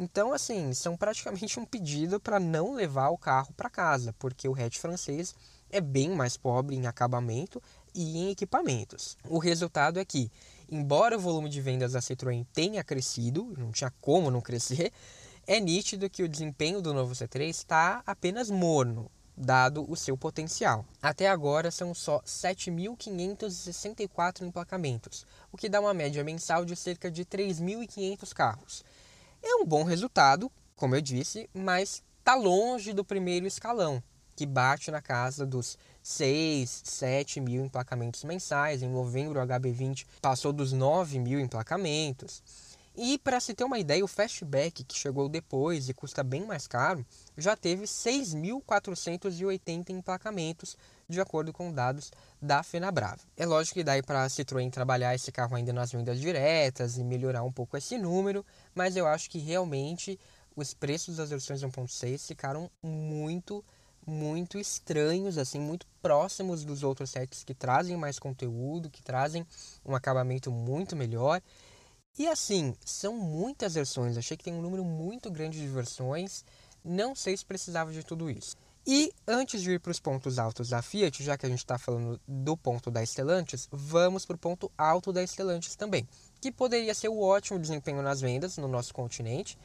[0.00, 4.54] Então, assim, são praticamente um pedido para não levar o carro para casa, porque o
[4.54, 5.34] hatch francês
[5.68, 7.60] é bem mais pobre em acabamento
[7.92, 9.18] e em equipamentos.
[9.28, 10.30] O resultado é que,
[10.70, 14.92] embora o volume de vendas da Citroën tenha crescido, não tinha como não crescer,
[15.44, 20.86] é nítido que o desempenho do novo C3 está apenas morno, dado o seu potencial.
[21.02, 27.24] Até agora são só 7.564 emplacamentos, o que dá uma média mensal de cerca de
[27.24, 28.84] 3.500 carros.
[29.42, 34.02] É um bom resultado, como eu disse, mas está longe do primeiro escalão,
[34.36, 38.82] que bate na casa dos 6, 7 mil emplacamentos mensais.
[38.82, 42.42] Em novembro, o HB20 passou dos 9 mil emplacamentos.
[43.00, 46.66] E para se ter uma ideia, o Fastback, que chegou depois e custa bem mais
[46.66, 47.06] caro,
[47.36, 50.76] já teve 6.480 emplacamentos,
[51.08, 52.10] de acordo com dados
[52.42, 53.20] da FenaBrava.
[53.36, 57.04] É lógico que daí para a Citroën trabalhar esse carro ainda nas vendas diretas e
[57.04, 60.18] melhorar um pouco esse número, mas eu acho que realmente
[60.56, 63.64] os preços das versões 1.6 ficaram muito
[64.04, 69.46] muito estranhos, assim, muito próximos dos outros sets que trazem mais conteúdo, que trazem
[69.84, 71.42] um acabamento muito melhor
[72.18, 74.18] e assim, são muitas versões.
[74.18, 76.44] Achei que tem um número muito grande de versões.
[76.84, 78.56] Não sei se precisava de tudo isso.
[78.84, 81.78] E antes de ir para os pontos altos da Fiat, já que a gente está
[81.78, 86.08] falando do ponto da Stellantis, vamos para o ponto alto da Stellantis também,
[86.40, 89.58] que poderia ser o ótimo desempenho nas vendas no nosso continente.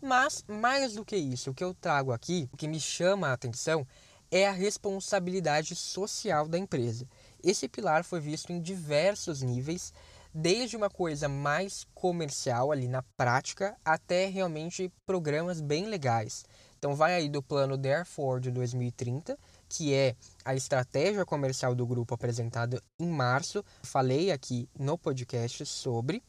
[0.00, 3.34] Mas, mais do que isso, o que eu trago aqui, o que me chama a
[3.34, 3.86] atenção,
[4.30, 7.06] é a responsabilidade social da empresa.
[7.44, 9.92] Esse pilar foi visto em diversos níveis
[10.34, 16.44] desde uma coisa mais comercial ali na prática até realmente programas bem legais.
[16.78, 22.14] Então vai aí do plano Dare Ford 2030, que é a estratégia comercial do grupo
[22.14, 23.64] apresentada em março.
[23.84, 26.22] Falei aqui no podcast sobre,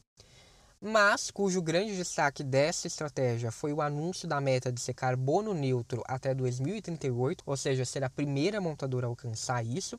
[0.80, 6.02] mas cujo grande destaque dessa estratégia foi o anúncio da meta de ser carbono neutro
[6.06, 9.98] até 2038, ou seja, ser a primeira montadora a alcançar isso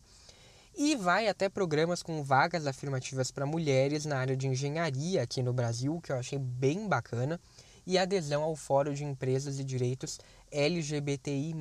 [0.77, 5.53] e vai até programas com vagas afirmativas para mulheres na área de engenharia aqui no
[5.53, 7.39] Brasil, que eu achei bem bacana,
[7.85, 10.19] e adesão ao Fórum de Empresas e Direitos
[10.51, 11.53] LGBTI,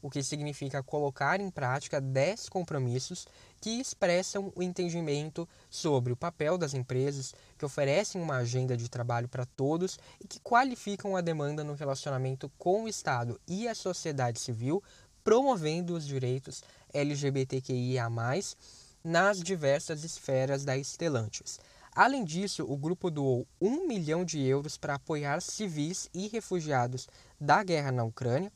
[0.00, 3.26] o que significa colocar em prática 10 compromissos
[3.60, 9.28] que expressam o entendimento sobre o papel das empresas, que oferecem uma agenda de trabalho
[9.28, 14.38] para todos e que qualificam a demanda no relacionamento com o Estado e a sociedade
[14.38, 14.82] civil
[15.28, 18.08] promovendo os direitos LGBTQIA+,
[19.04, 21.60] nas diversas esferas da Stellantis.
[21.94, 27.06] Além disso, o grupo doou 1 milhão de euros para apoiar civis e refugiados
[27.38, 28.50] da guerra na Ucrânia.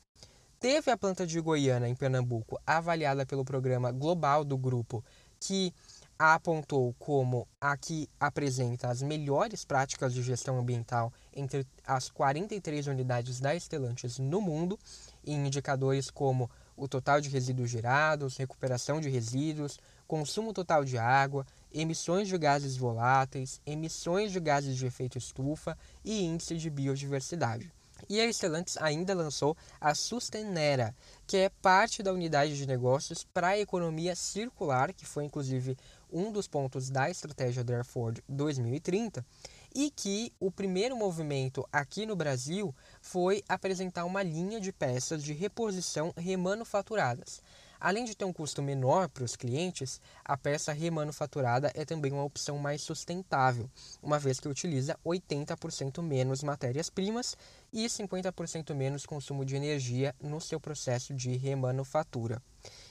[0.59, 5.05] Teve a planta de Goiânia, em Pernambuco, avaliada pelo programa global do grupo,
[5.39, 5.71] que
[6.17, 12.87] a apontou como a que apresenta as melhores práticas de gestão ambiental entre as 43
[12.87, 14.79] unidades da Stellantis no mundo,
[15.23, 21.45] em indicadores como o total de resíduos gerados, recuperação de resíduos, consumo total de água,
[21.71, 27.71] emissões de gases voláteis, emissões de gases de efeito estufa e índice de biodiversidade.
[28.09, 30.93] E a Stellantis ainda lançou a Sustenera,
[31.25, 35.77] que é parte da unidade de negócios para a economia circular, que foi inclusive
[36.11, 39.25] um dos pontos da estratégia da Ford 2030,
[39.73, 45.33] e que o primeiro movimento aqui no Brasil foi apresentar uma linha de peças de
[45.33, 47.43] reposição remanufaturadas.
[47.77, 52.23] Além de ter um custo menor para os clientes, a peça remanufaturada é também uma
[52.23, 53.69] opção mais sustentável,
[54.01, 57.35] uma vez que utiliza 80% menos matérias-primas
[57.73, 62.41] e 50% menos consumo de energia no seu processo de remanufatura.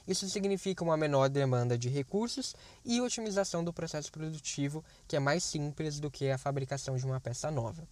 [0.06, 5.42] Isso significa uma menor demanda de recursos e otimização do processo produtivo, que é mais
[5.42, 7.88] simples do que a fabricação de uma peça nova.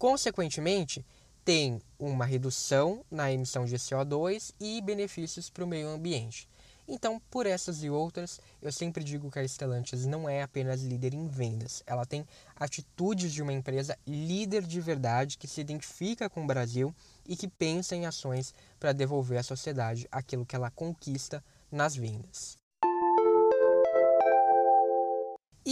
[0.00, 1.04] Consequentemente,
[1.44, 6.48] tem uma redução na emissão de CO2 e benefícios para o meio ambiente.
[6.92, 11.14] Então, por essas e outras, eu sempre digo que a Stellantis não é apenas líder
[11.14, 12.26] em vendas, ela tem
[12.56, 16.92] atitudes de uma empresa líder de verdade que se identifica com o Brasil
[17.24, 22.59] e que pensa em ações para devolver à sociedade aquilo que ela conquista nas vendas.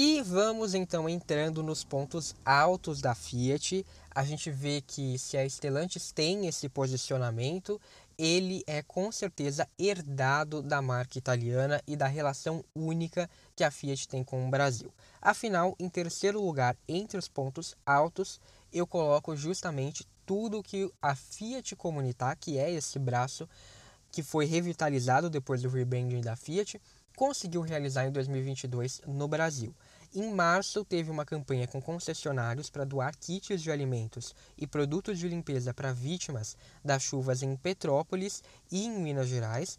[0.01, 3.85] E vamos então entrando nos pontos altos da Fiat.
[4.13, 7.81] A gente vê que se a Stellantis tem esse posicionamento,
[8.17, 14.07] ele é com certeza herdado da marca italiana e da relação única que a Fiat
[14.07, 14.95] tem com o Brasil.
[15.21, 18.41] Afinal, em terceiro lugar, entre os pontos altos,
[18.73, 23.49] eu coloco justamente tudo que a Fiat Comunitar, que é esse braço
[24.13, 26.81] que foi revitalizado depois do rebranding da Fiat,
[27.19, 29.75] conseguiu realizar em 2022 no Brasil.
[30.15, 35.29] Em março, teve uma campanha com concessionários para doar kits de alimentos e produtos de
[35.29, 38.43] limpeza para vítimas das chuvas em Petrópolis
[38.73, 39.79] e em Minas Gerais.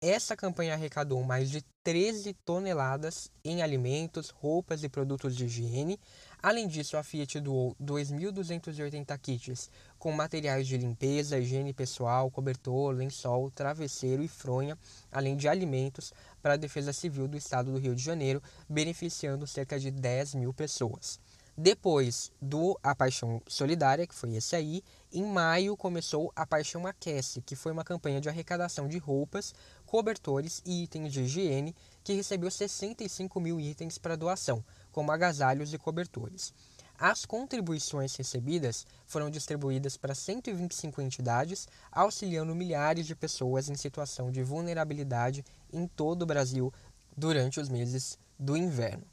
[0.00, 6.00] Essa campanha arrecadou mais de 13 toneladas em alimentos, roupas e produtos de higiene.
[6.42, 13.50] Além disso, a Fiat doou 2.280 kits com materiais de limpeza, higiene pessoal, cobertor, lençol,
[13.50, 14.78] travesseiro e fronha,
[15.12, 19.78] além de alimentos para a Defesa Civil do Estado do Rio de Janeiro, beneficiando cerca
[19.78, 21.20] de 10 mil pessoas.
[21.62, 24.82] Depois do A Paixão Solidária, que foi esse aí,
[25.12, 30.62] em maio começou A Paixão Aquece, que foi uma campanha de arrecadação de roupas, cobertores
[30.64, 36.52] e itens de higiene, que recebeu 65 mil itens para doação, como agasalhos e cobertores.
[36.98, 44.42] As contribuições recebidas foram distribuídas para 125 entidades, auxiliando milhares de pessoas em situação de
[44.42, 46.70] vulnerabilidade em todo o Brasil
[47.16, 49.06] durante os meses do inverno.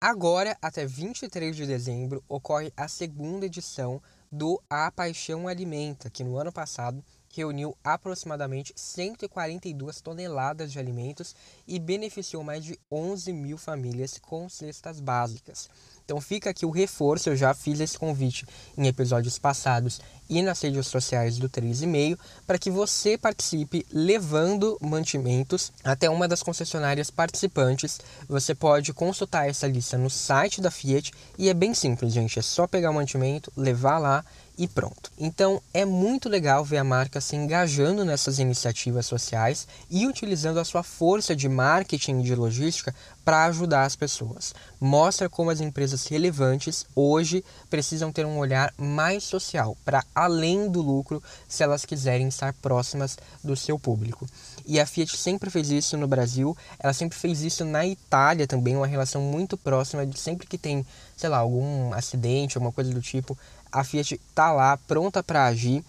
[0.00, 4.00] Agora, até 23 de dezembro, ocorre a segunda edição
[4.30, 7.02] do A Paixão Alimenta, que no ano passado
[7.38, 11.36] reuniu aproximadamente 142 toneladas de alimentos
[11.68, 15.70] e beneficiou mais de 11 mil famílias com cestas básicas.
[16.04, 18.44] Então fica aqui o reforço, eu já fiz esse convite
[18.76, 25.70] em episódios passados e nas redes sociais do 3,5 para que você participe levando mantimentos
[25.84, 28.00] até uma das concessionárias participantes.
[28.26, 32.42] Você pode consultar essa lista no site da Fiat e é bem simples, gente, é
[32.42, 34.24] só pegar o mantimento, levar lá
[34.58, 35.10] e pronto.
[35.16, 40.64] Então é muito legal ver a marca se engajando nessas iniciativas sociais e utilizando a
[40.64, 42.92] sua força de marketing e de logística
[43.24, 44.54] para ajudar as pessoas.
[44.80, 50.80] Mostra como as empresas relevantes hoje precisam ter um olhar mais social, para além do
[50.80, 54.26] lucro, se elas quiserem estar próximas do seu público.
[54.66, 58.76] E a Fiat sempre fez isso no Brasil, ela sempre fez isso na Itália também,
[58.76, 60.86] uma relação muito próxima de sempre que tem,
[61.16, 63.36] sei lá, algum acidente, alguma coisa do tipo,
[63.72, 65.84] a Fiat está lá pronta para agir.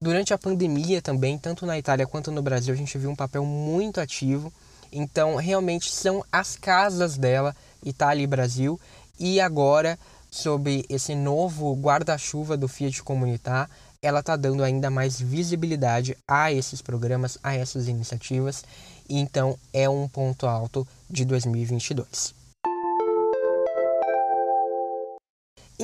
[0.00, 3.44] Durante a pandemia também, tanto na Itália quanto no Brasil, a gente viu um papel
[3.44, 4.52] muito ativo.
[4.92, 8.78] Então, realmente são as casas dela, Itália e Brasil.
[9.18, 9.98] E agora,
[10.30, 13.70] sob esse novo guarda-chuva do Fiat Comunitar,
[14.02, 18.64] ela está dando ainda mais visibilidade a esses programas, a essas iniciativas.
[19.08, 22.43] Então, é um ponto alto de 2022.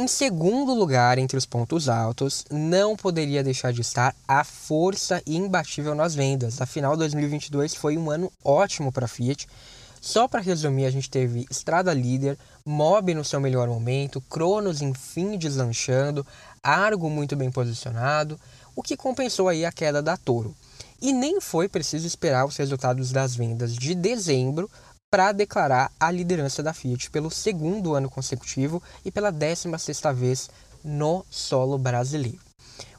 [0.01, 5.95] Em segundo lugar, entre os pontos altos, não poderia deixar de estar a força imbatível
[5.95, 6.59] nas vendas.
[6.63, 9.47] Afinal, 2022 foi um ano ótimo para a Fiat.
[10.01, 15.37] Só para resumir, a gente teve Estrada Líder, Mob no seu melhor momento, Cronos enfim
[15.37, 16.27] deslanchando,
[16.63, 18.41] Argo muito bem posicionado,
[18.75, 20.55] o que compensou aí a queda da Toro.
[21.03, 24.71] E nem foi preciso esperar os resultados das vendas de dezembro
[25.11, 30.49] para declarar a liderança da Fiat pelo segundo ano consecutivo e pela 16ª vez
[30.85, 32.39] no solo brasileiro.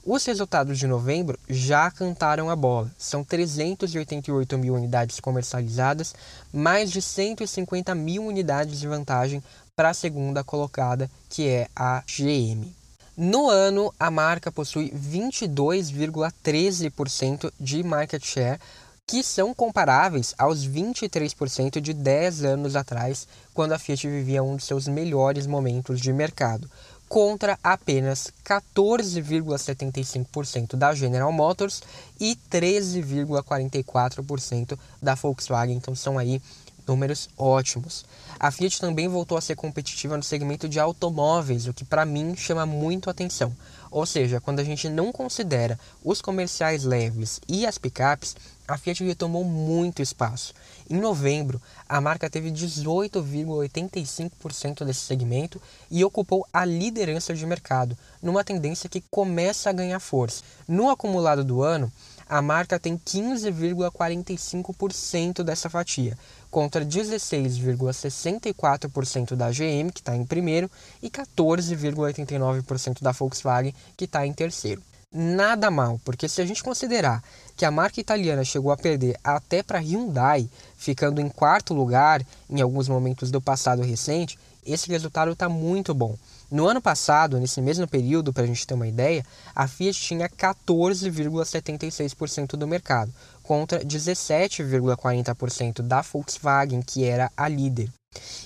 [0.03, 2.91] Os resultados de novembro já cantaram a bola.
[2.97, 6.13] São 388 mil unidades comercializadas,
[6.51, 9.41] mais de 150 mil unidades de vantagem
[9.75, 12.75] para a segunda colocada, que é a GM.
[13.15, 18.59] No ano, a marca possui 22,13% de market share,
[19.07, 24.63] que são comparáveis aos 23% de 10 anos atrás, quando a Fiat vivia um de
[24.63, 26.71] seus melhores momentos de mercado,
[27.09, 31.83] contra apenas 14,75% da General Motors
[32.17, 35.75] e 13,44% da Volkswagen.
[35.75, 36.41] Então são aí
[36.87, 38.05] números ótimos.
[38.39, 42.33] A Fiat também voltou a ser competitiva no segmento de automóveis, o que para mim
[42.35, 43.53] chama muito atenção.
[43.91, 48.35] Ou seja, quando a gente não considera os comerciais leves e as picapes,
[48.71, 50.53] a Fiat retomou muito espaço.
[50.89, 58.45] Em novembro, a marca teve 18,85% desse segmento e ocupou a liderança de mercado, numa
[58.45, 60.41] tendência que começa a ganhar força.
[60.67, 61.91] No acumulado do ano,
[62.29, 66.17] a marca tem 15,45% dessa fatia,
[66.49, 70.71] contra 16,64% da GM, que está em primeiro,
[71.03, 74.81] e 14,89% da Volkswagen, que está em terceiro
[75.11, 77.21] nada mal, porque se a gente considerar
[77.55, 82.61] que a marca italiana chegou a perder até para Hyundai, ficando em quarto lugar em
[82.61, 86.15] alguns momentos do passado recente, esse resultado está muito bom.
[86.49, 90.29] No ano passado, nesse mesmo período, para a gente ter uma ideia, a Fiat tinha
[90.29, 97.89] 14,76% do mercado, contra 17,40% da Volkswagen, que era a líder.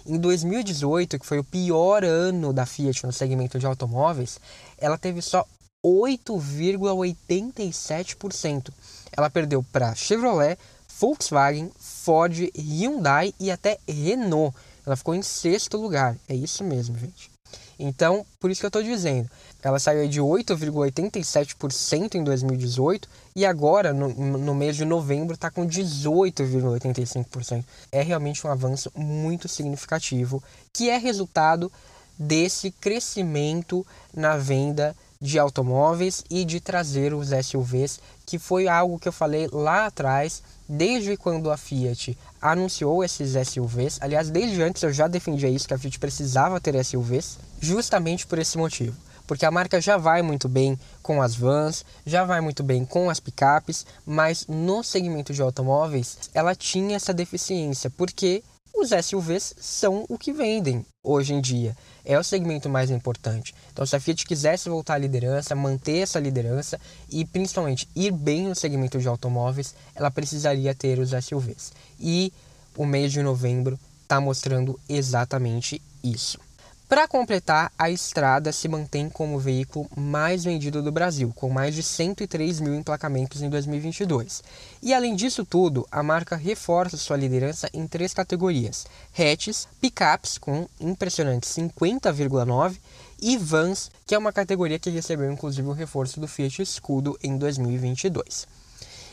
[0.05, 4.39] Em 2018, que foi o pior ano da Fiat no segmento de automóveis,
[4.77, 5.43] ela teve só
[5.85, 8.73] 8,87%.
[9.15, 10.57] Ela perdeu para Chevrolet,
[10.99, 14.57] Volkswagen, Ford, Hyundai e até Renault.
[14.85, 16.17] Ela ficou em sexto lugar.
[16.27, 17.29] É isso mesmo, gente.
[17.77, 19.29] Então, por isso que eu estou dizendo,
[19.61, 25.67] ela saiu de 8,87% em 2018 e agora, no, no mês de novembro, está com
[25.67, 27.65] 18,85%.
[27.91, 31.69] É realmente um avanço muito significativo, que é resultado
[32.17, 39.07] desse crescimento na venda de automóveis e de trazer os SUVs, que foi algo que
[39.07, 43.97] eu falei lá atrás, desde quando a Fiat anunciou esses SUVs.
[44.01, 48.39] Aliás, desde antes eu já defendia isso, que a Fiat precisava ter SUVs, justamente por
[48.39, 48.95] esse motivo.
[49.27, 53.09] Porque a marca já vai muito bem com as vans, já vai muito bem com
[53.09, 58.43] as picapes, mas no segmento de automóveis ela tinha essa deficiência, porque
[58.75, 61.75] os SUVs são o que vendem hoje em dia.
[62.03, 63.55] É o segmento mais importante.
[63.71, 68.47] Então, se a Fiat quisesse voltar à liderança, manter essa liderança e principalmente ir bem
[68.49, 71.71] no segmento de automóveis, ela precisaria ter os SUVs.
[71.99, 72.33] E
[72.75, 76.44] o mês de novembro está mostrando exatamente isso.
[76.87, 81.73] Para completar, a Estrada se mantém como o veículo mais vendido do Brasil, com mais
[81.73, 84.43] de 103 mil emplacamentos em 2022.
[84.83, 88.85] E além disso tudo, a marca reforça sua liderança em três categorias:
[89.17, 92.77] hatches, picapes com impressionante 50,9
[93.19, 97.35] e vans, que é uma categoria que recebeu inclusive o reforço do Fiat Scudo em
[97.35, 98.47] 2022.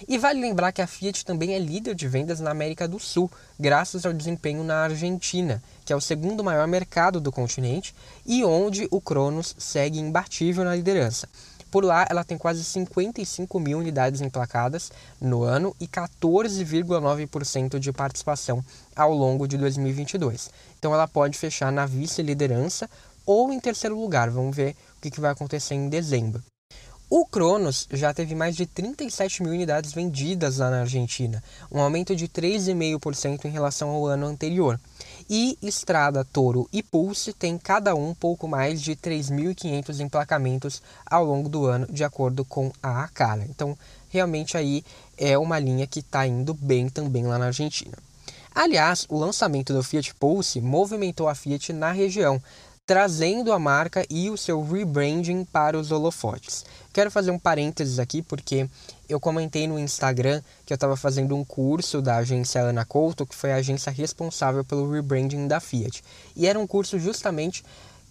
[0.08, 3.30] E vale lembrar que a Fiat também é líder de vendas na América do Sul,
[3.58, 7.94] graças ao desempenho na Argentina, que é o segundo maior mercado do continente
[8.26, 11.28] e onde o Cronos segue imbatível na liderança.
[11.70, 18.62] Por lá, ela tem quase 55 mil unidades emplacadas no ano e 14,9% de participação
[18.94, 20.50] ao longo de 2022.
[20.78, 22.90] Então, ela pode fechar na vice-liderança
[23.24, 24.28] ou em terceiro lugar.
[24.28, 26.42] Vamos ver o que vai acontecer em dezembro.
[27.14, 32.16] O Cronos já teve mais de 37 mil unidades vendidas lá na Argentina, um aumento
[32.16, 34.80] de 3,5% em relação ao ano anterior.
[35.28, 41.50] E Estrada, Toro e Pulse têm cada um pouco mais de 3.500 emplacamentos ao longo
[41.50, 43.44] do ano, de acordo com a Acara.
[43.44, 43.76] Então,
[44.08, 44.82] realmente aí
[45.18, 47.98] é uma linha que está indo bem também lá na Argentina.
[48.54, 52.40] Aliás, o lançamento do Fiat Pulse movimentou a Fiat na região,
[52.84, 56.64] trazendo a marca e o seu rebranding para os holofotes.
[56.92, 58.68] Quero fazer um parênteses aqui porque
[59.08, 63.36] eu comentei no Instagram que eu estava fazendo um curso da agência Ana Couto, que
[63.36, 66.02] foi a agência responsável pelo rebranding da Fiat.
[66.34, 67.64] E era um curso justamente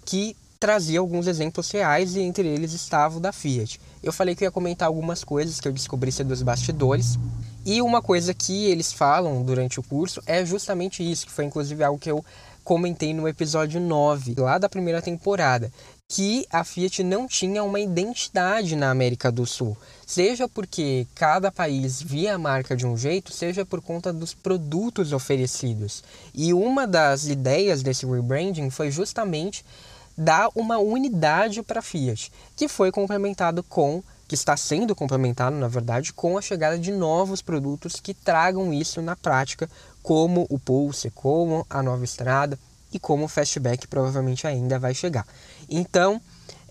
[0.06, 3.82] que trazia alguns exemplos reais e entre eles estava o da Fiat.
[4.02, 7.18] Eu falei que ia comentar algumas coisas que eu descobrisse dos bastidores.
[7.66, 11.84] E uma coisa que eles falam durante o curso é justamente isso, que foi inclusive
[11.84, 12.24] algo que eu
[12.64, 15.72] comentei no episódio 9, lá da primeira temporada,
[16.08, 22.02] que a Fiat não tinha uma identidade na América do Sul, seja porque cada país
[22.02, 26.04] via a marca de um jeito, seja por conta dos produtos oferecidos.
[26.34, 29.66] E uma das ideias desse rebranding foi justamente
[30.18, 35.68] dar uma unidade para a Fiat, que foi complementado com que está sendo complementado, na
[35.68, 39.70] verdade, com a chegada de novos produtos que tragam isso na prática,
[40.02, 42.58] como o Pulse, como a nova estrada
[42.94, 45.26] e como o Fastback provavelmente ainda vai chegar.
[45.70, 46.22] Então,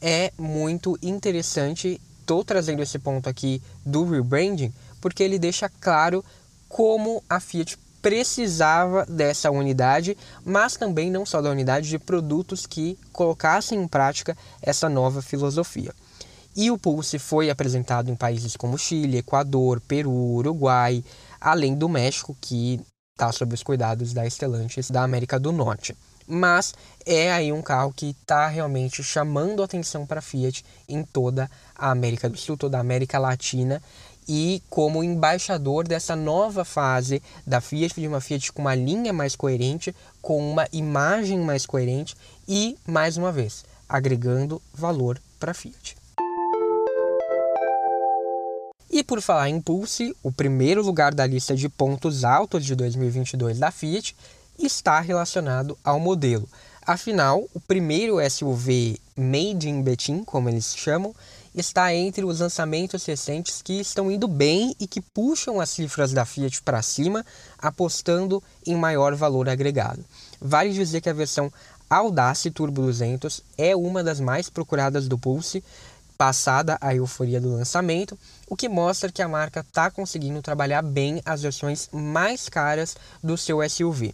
[0.00, 2.00] é muito interessante.
[2.20, 6.24] Estou trazendo esse ponto aqui do rebranding porque ele deixa claro
[6.68, 12.98] como a Fiat precisava dessa unidade, mas também não só da unidade de produtos que
[13.12, 15.92] colocassem em prática essa nova filosofia.
[16.56, 21.04] E o Pulse foi apresentado em países como Chile, Equador, Peru, Uruguai,
[21.40, 22.80] além do México, que
[23.20, 25.94] está sob os cuidados da Stellantis da América do Norte.
[26.26, 26.72] Mas
[27.04, 31.90] é aí um carro que está realmente chamando atenção para a Fiat em toda a
[31.90, 33.82] América do Sul, toda a América Latina
[34.26, 39.36] e como embaixador dessa nova fase da Fiat, de uma Fiat com uma linha mais
[39.36, 42.16] coerente, com uma imagem mais coerente
[42.48, 45.99] e, mais uma vez, agregando valor para a Fiat.
[49.00, 53.58] E por falar em Pulse, o primeiro lugar da lista de pontos altos de 2022
[53.58, 54.14] da Fiat
[54.58, 56.46] está relacionado ao modelo.
[56.82, 61.14] Afinal, o primeiro SUV Made in Betim, como eles chamam,
[61.54, 66.26] está entre os lançamentos recentes que estão indo bem e que puxam as cifras da
[66.26, 67.24] Fiat para cima,
[67.56, 70.04] apostando em maior valor agregado.
[70.38, 71.50] Vale dizer que a versão
[71.88, 75.64] Audace Turbo 200 é uma das mais procuradas do Pulse,
[76.20, 78.14] passada a euforia do lançamento,
[78.50, 83.38] o que mostra que a marca está conseguindo trabalhar bem as versões mais caras do
[83.38, 84.12] seu SUV.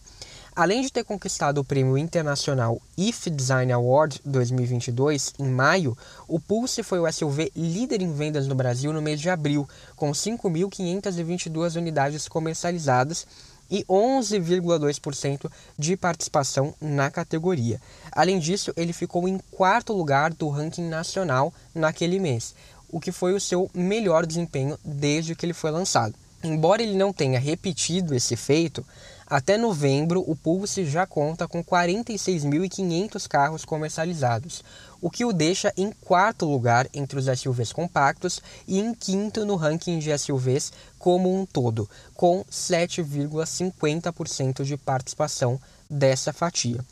[0.55, 5.97] Além de ter conquistado o prêmio internacional IF Design Award 2022 em maio,
[6.28, 10.12] o Pulse foi o SUV líder em vendas no Brasil no mês de abril, com
[10.12, 13.26] 5.522 unidades comercializadas
[13.70, 17.80] e 11,2% de participação na categoria.
[18.12, 22.55] Além disso, ele ficou em quarto lugar do ranking nacional naquele mês,
[22.91, 26.14] o que foi o seu melhor desempenho desde que ele foi lançado.
[26.43, 28.84] Embora ele não tenha repetido esse feito,
[29.26, 34.62] até novembro o Pulse já conta com 46.500 carros comercializados,
[35.01, 39.57] o que o deixa em quarto lugar entre os SUVs compactos e em quinto no
[39.57, 45.61] ranking de SUVs como um todo, com 7,50% de participação
[45.91, 46.84] dessa fatia.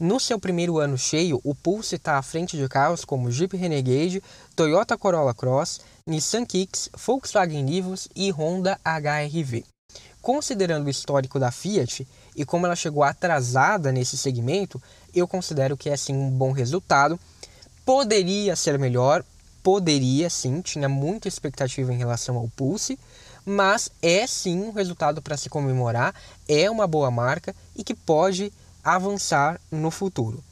[0.00, 4.22] No seu primeiro ano cheio, o Pulse está à frente de carros como Jeep Renegade,
[4.54, 9.64] Toyota Corolla Cross, Nissan Kicks, Volkswagen Nivus e Honda HR-V.
[10.22, 14.80] Considerando o histórico da Fiat e como ela chegou atrasada nesse segmento,
[15.12, 17.18] eu considero que é sim um bom resultado.
[17.84, 19.24] Poderia ser melhor,
[19.64, 22.96] poderia sim, tinha muita expectativa em relação ao Pulse,
[23.44, 26.14] mas é sim um resultado para se comemorar,
[26.46, 30.42] é uma boa marca e que pode avançar no futuro.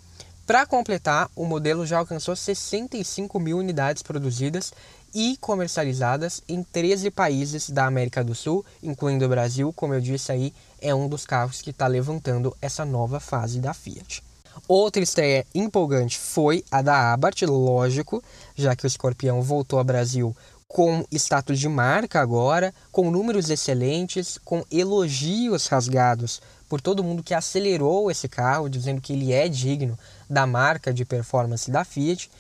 [0.47, 4.73] Para completar, o modelo já alcançou 65 mil unidades produzidas
[5.13, 10.31] e comercializadas em 13 países da América do Sul, incluindo o Brasil, como eu disse
[10.31, 14.23] aí, é um dos carros que está levantando essa nova fase da Fiat.
[14.69, 18.23] Outra estreia empolgante foi a da Abarth, lógico,
[18.55, 20.37] já que o Escorpião voltou ao Brasil
[20.69, 27.35] com status de marca agora, com números excelentes, com elogios rasgados por todo mundo que
[27.35, 29.99] acelerou esse carro, dizendo que ele é digno
[30.29, 32.31] da marca de performance da Fiat,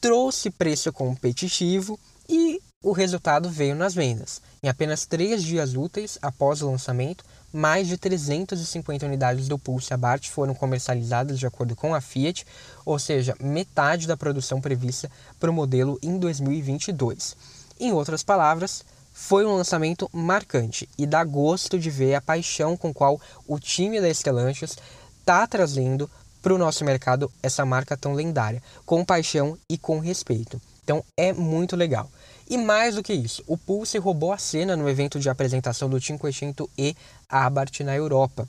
[0.00, 1.98] trouxe preço competitivo
[2.28, 4.40] e o resultado veio nas vendas.
[4.62, 10.26] Em apenas três dias úteis após o lançamento, mais de 350 unidades do Pulse Abarth
[10.26, 12.46] foram comercializadas de acordo com a Fiat,
[12.84, 15.10] ou seja, metade da produção prevista
[15.40, 17.36] para o modelo em 2022.
[17.80, 18.84] Em outras palavras,
[19.20, 24.00] foi um lançamento marcante e dá gosto de ver a paixão com qual o time
[24.00, 24.78] da Stellantis
[25.18, 26.08] está trazendo
[26.40, 30.62] para o nosso mercado essa marca tão lendária, com paixão e com respeito.
[30.84, 32.08] Então é muito legal.
[32.48, 35.98] E mais do que isso, o Pulse roubou a cena no evento de apresentação do
[35.98, 36.96] 500e
[37.28, 38.48] Abarth na Europa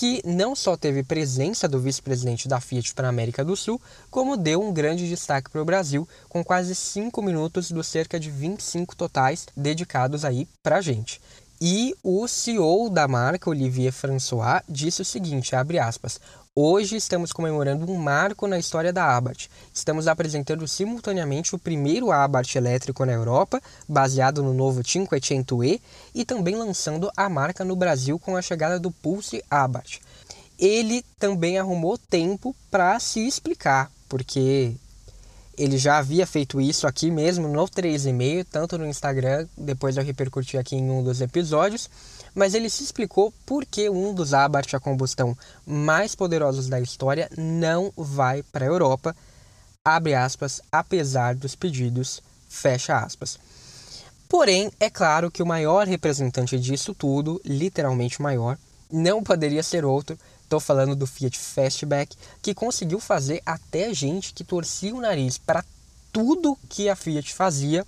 [0.00, 3.78] que não só teve presença do vice-presidente da Fiat para a América do Sul,
[4.10, 8.30] como deu um grande destaque para o Brasil, com quase 5 minutos dos cerca de
[8.30, 11.20] 25 totais dedicados aí para a gente.
[11.60, 16.18] E o CEO da marca, Olivier François, disse o seguinte, abre aspas,
[16.62, 19.48] Hoje estamos comemorando um marco na história da Abarth.
[19.72, 25.80] Estamos apresentando simultaneamente o primeiro Abarth elétrico na Europa, baseado no novo 500e,
[26.14, 30.00] e também lançando a marca no Brasil com a chegada do Pulse Abarth.
[30.58, 34.74] Ele também arrumou tempo para se explicar, porque
[35.60, 40.56] ele já havia feito isso aqui mesmo no 3,5, tanto no Instagram, depois eu repercuti
[40.56, 41.90] aqui em um dos episódios,
[42.34, 45.36] mas ele se explicou por que um dos Abarth a combustão
[45.66, 49.14] mais poderosos da história não vai para a Europa,
[49.84, 53.38] abre aspas, apesar dos pedidos, fecha aspas.
[54.30, 58.56] Porém, é claro que o maior representante disso tudo, literalmente maior,
[58.90, 60.18] não poderia ser outro.
[60.50, 65.64] Estou falando do Fiat Fastback, que conseguiu fazer até gente que torcia o nariz para
[66.12, 67.86] tudo que a Fiat fazia,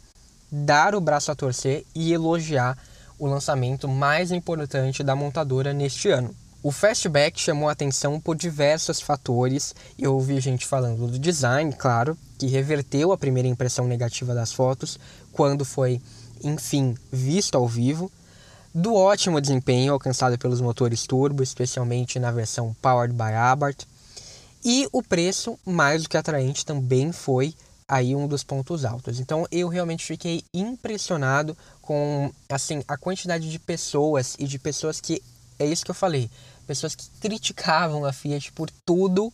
[0.48, 2.78] dar o braço a torcer e elogiar
[3.18, 6.32] o lançamento mais importante da montadora neste ano.
[6.62, 9.74] O Fastback chamou atenção por diversos fatores.
[9.98, 15.00] Eu ouvi gente falando do design, claro, que reverteu a primeira impressão negativa das fotos
[15.32, 16.00] quando foi,
[16.44, 18.08] enfim, visto ao vivo.
[18.74, 23.86] Do ótimo desempenho alcançado pelos motores turbo, especialmente na versão Powered by Abarth.
[24.64, 27.54] E o preço, mais do que atraente, também foi
[27.86, 29.20] aí um dos pontos altos.
[29.20, 35.22] Então eu realmente fiquei impressionado com assim a quantidade de pessoas e de pessoas que
[35.58, 36.30] é isso que eu falei,
[36.66, 39.30] pessoas que criticavam a Fiat por tudo,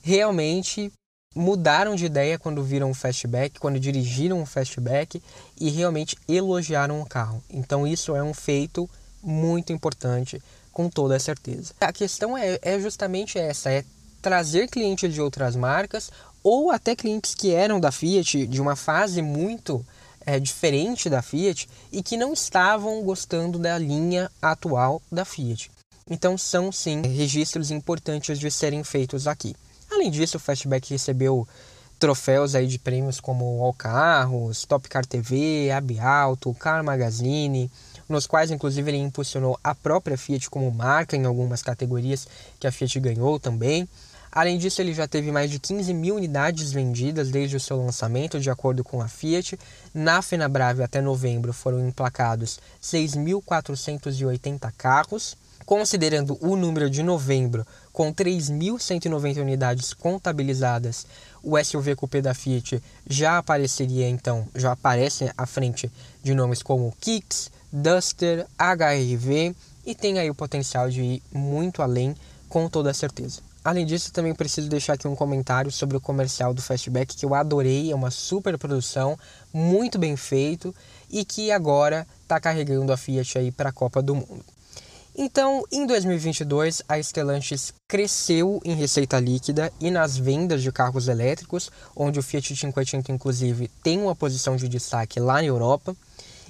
[0.00, 0.92] realmente
[1.34, 5.22] mudaram de ideia quando viram o fastback, quando dirigiram o fastback
[5.60, 7.42] e realmente elogiaram o carro.
[7.50, 8.88] Então isso é um feito
[9.22, 10.40] muito importante,
[10.72, 11.74] com toda certeza.
[11.80, 13.84] A questão é, é justamente essa, é
[14.22, 16.10] trazer clientes de outras marcas
[16.42, 19.84] ou até clientes que eram da Fiat de uma fase muito
[20.26, 25.70] é, diferente da Fiat e que não estavam gostando da linha atual da Fiat.
[26.08, 29.56] Então são sim registros importantes de serem feitos aqui.
[29.94, 31.46] Além disso, o Fastback recebeu
[32.00, 37.70] troféus aí de prêmios como All Carros, Top Car TV, Abialto, Car Magazine,
[38.08, 42.26] nos quais inclusive ele impulsionou a própria Fiat como marca em algumas categorias
[42.58, 43.88] que a Fiat ganhou também.
[44.32, 48.40] Além disso, ele já teve mais de 15 mil unidades vendidas desde o seu lançamento,
[48.40, 49.56] de acordo com a Fiat.
[49.94, 55.36] Na Fenabrave, até novembro, foram emplacados 6.480 carros.
[55.66, 61.06] Considerando o número de novembro, com 3.190 unidades contabilizadas,
[61.42, 65.90] o SUV Coupé da Fiat já apareceria então, já aparece à frente
[66.22, 69.54] de nomes como Kicks, Duster, HRV
[69.86, 72.14] e tem aí o potencial de ir muito além
[72.46, 73.40] com toda certeza.
[73.64, 77.34] Além disso, também preciso deixar aqui um comentário sobre o comercial do Fastback que eu
[77.34, 79.18] adorei, é uma super produção,
[79.50, 80.74] muito bem feito
[81.10, 84.53] e que agora está carregando a Fiat aí para a Copa do Mundo.
[85.16, 91.70] Então, em 2022, a Stellantis cresceu em receita líquida e nas vendas de carros elétricos,
[91.94, 95.96] onde o Fiat 500 inclusive tem uma posição de destaque lá na Europa.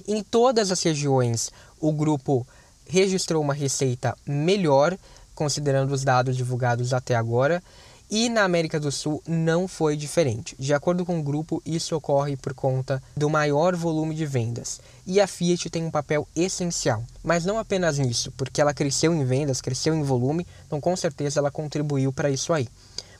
[0.07, 2.45] Em todas as regiões, o grupo
[2.87, 4.97] registrou uma receita melhor
[5.35, 7.61] considerando os dados divulgados até agora,
[8.09, 10.55] e na América do Sul não foi diferente.
[10.59, 14.79] De acordo com o grupo, isso ocorre por conta do maior volume de vendas.
[15.05, 19.23] E a Fiat tem um papel essencial, mas não apenas nisso, porque ela cresceu em
[19.23, 22.67] vendas, cresceu em volume, então com certeza ela contribuiu para isso aí.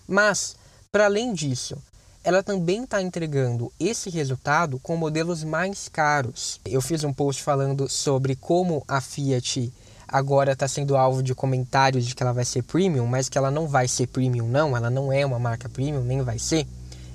[0.08, 0.56] Mas,
[0.92, 1.78] para além disso,
[2.24, 6.60] ela também está entregando esse resultado com modelos mais caros.
[6.66, 9.72] Eu fiz um post falando sobre como a Fiat
[10.08, 13.52] agora está sendo alvo de comentários de que ela vai ser premium, mas que ela
[13.52, 14.76] não vai ser premium, não.
[14.76, 16.68] Ela não é uma marca premium, nem vai ser.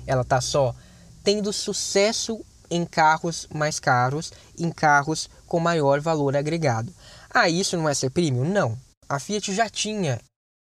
[0.05, 0.75] Ela está só
[1.23, 6.93] tendo sucesso em carros mais caros, em carros com maior valor agregado.
[7.29, 8.45] Ah, isso não é ser premium?
[8.45, 8.77] Não.
[9.07, 10.19] A Fiat já tinha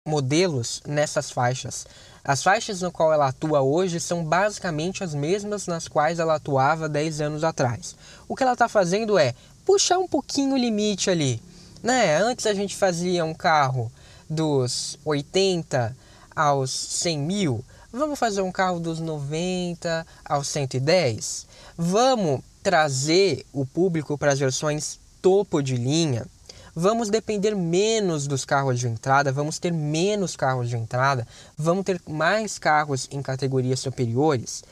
[0.08, 1.86] modelos nessas faixas.
[2.24, 6.90] As faixas no qual ela atua hoje são basicamente as mesmas nas quais ela atuava
[6.90, 7.96] 10 anos atrás.
[8.28, 9.34] O que ela está fazendo é
[9.66, 11.42] puxar um pouquinho o limite ali.
[11.82, 12.18] Né?
[12.18, 13.92] Antes a gente fazia um carro
[14.30, 15.96] dos 80
[16.36, 21.48] aos 100 mil, vamos fazer um carro dos 90 aos 110?
[21.78, 26.28] Vamos trazer o público para as versões topo de linha?
[26.76, 31.28] Vamos depender menos dos carros de entrada, vamos ter menos carros de entrada,
[31.58, 34.64] vamos ter mais carros em categorias superiores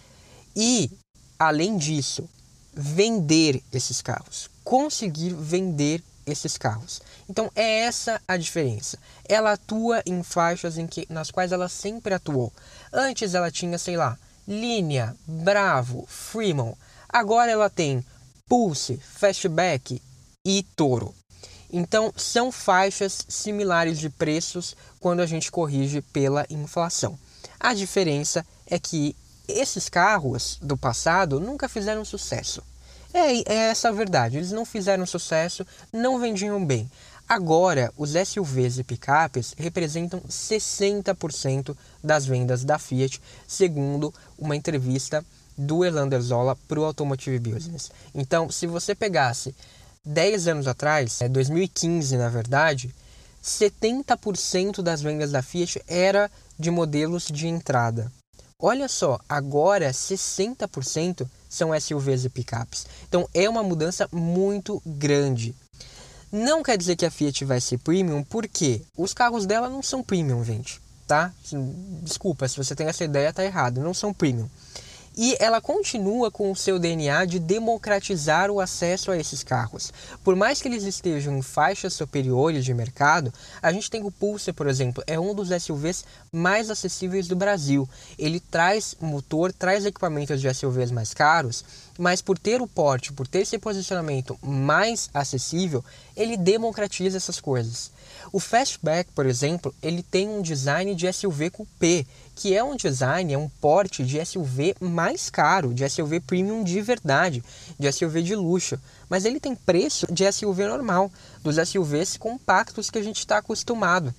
[0.55, 0.91] e,
[1.39, 2.29] além disso,
[2.73, 7.01] vender esses carros, conseguir vender esses carros.
[7.29, 8.99] Então é essa a diferença.
[9.27, 12.51] Ela atua em faixas em que, nas quais ela sempre atuou.
[12.93, 14.17] Antes ela tinha, sei lá,
[14.47, 16.77] Linha, Bravo, Fremont.
[17.09, 18.05] Agora ela tem
[18.47, 20.01] Pulse, Fastback
[20.45, 21.13] e Toro.
[21.71, 27.17] Então são faixas similares de preços quando a gente corrige pela inflação.
[27.59, 29.15] A diferença é que
[29.47, 32.61] esses carros do passado nunca fizeram sucesso.
[33.17, 34.37] É, é essa a verdade.
[34.37, 36.87] Eles não fizeram sucesso, não vendiam bem.
[37.27, 45.25] Agora, os SUVs e picapes representam 60% das vendas da Fiat, segundo uma entrevista
[45.57, 47.91] do Elander Zola para o Automotive Business.
[48.13, 49.55] Então, se você pegasse
[50.05, 52.93] 10 anos atrás, 2015 na verdade,
[53.43, 58.11] 70% das vendas da Fiat era de modelos de entrada.
[58.59, 61.27] Olha só, agora 60%
[61.57, 62.85] são SUVs e picapes.
[63.07, 65.53] Então é uma mudança muito grande.
[66.31, 70.03] Não quer dizer que a Fiat vai ser premium, porque os carros dela não são
[70.03, 71.33] premium, gente, tá?
[72.03, 74.49] Desculpa, se você tem essa ideia, tá errado, não são premium.
[75.19, 79.91] E ela continua com o seu DNA de democratizar o acesso a esses carros.
[80.23, 84.53] Por mais que eles estejam em faixas superiores de mercado, a gente tem o Pulsar,
[84.53, 87.89] por exemplo, é um dos SUVs mais acessíveis do Brasil.
[88.15, 91.65] Ele traz motor, traz equipamentos de SUVs mais caros,
[91.97, 95.83] mas por ter o porte, por ter esse posicionamento mais acessível,
[96.15, 97.91] ele democratiza essas coisas.
[98.31, 102.05] O Fastback, por exemplo, ele tem um design de SUV coupé,
[102.35, 106.81] que é um design, é um porte de SUV mais caro, de SUV premium de
[106.81, 107.43] verdade,
[107.79, 108.79] de SUV de luxo.
[109.09, 111.11] Mas ele tem preço de SUV normal,
[111.41, 114.13] dos SUVs compactos que a gente está acostumado.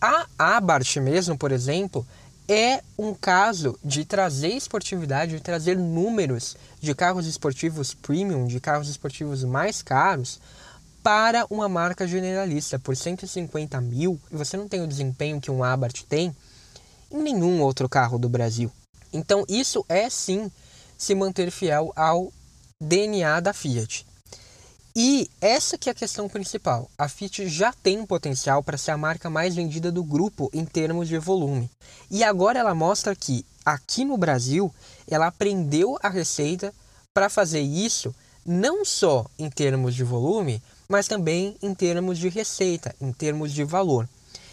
[0.00, 2.04] A Abarth mesmo, por exemplo,
[2.48, 8.88] é um caso de trazer esportividade, de trazer números de carros esportivos premium, de carros
[8.88, 10.40] esportivos mais caros,
[11.02, 15.64] para uma marca generalista por 150 mil e você não tem o desempenho que um
[15.64, 16.34] Abarth tem
[17.10, 18.70] em nenhum outro carro do Brasil.
[19.12, 20.50] Então isso é sim
[20.96, 22.32] se manter fiel ao
[22.80, 24.06] DNA da Fiat.
[24.94, 26.90] E essa que é a questão principal.
[26.98, 31.08] A Fiat já tem potencial para ser a marca mais vendida do grupo em termos
[31.08, 31.70] de volume.
[32.10, 34.72] E agora ela mostra que aqui no Brasil
[35.08, 36.72] ela aprendeu a receita
[37.14, 40.62] para fazer isso não só em termos de volume,
[40.92, 44.06] mas também em termos de receita, em termos de valor.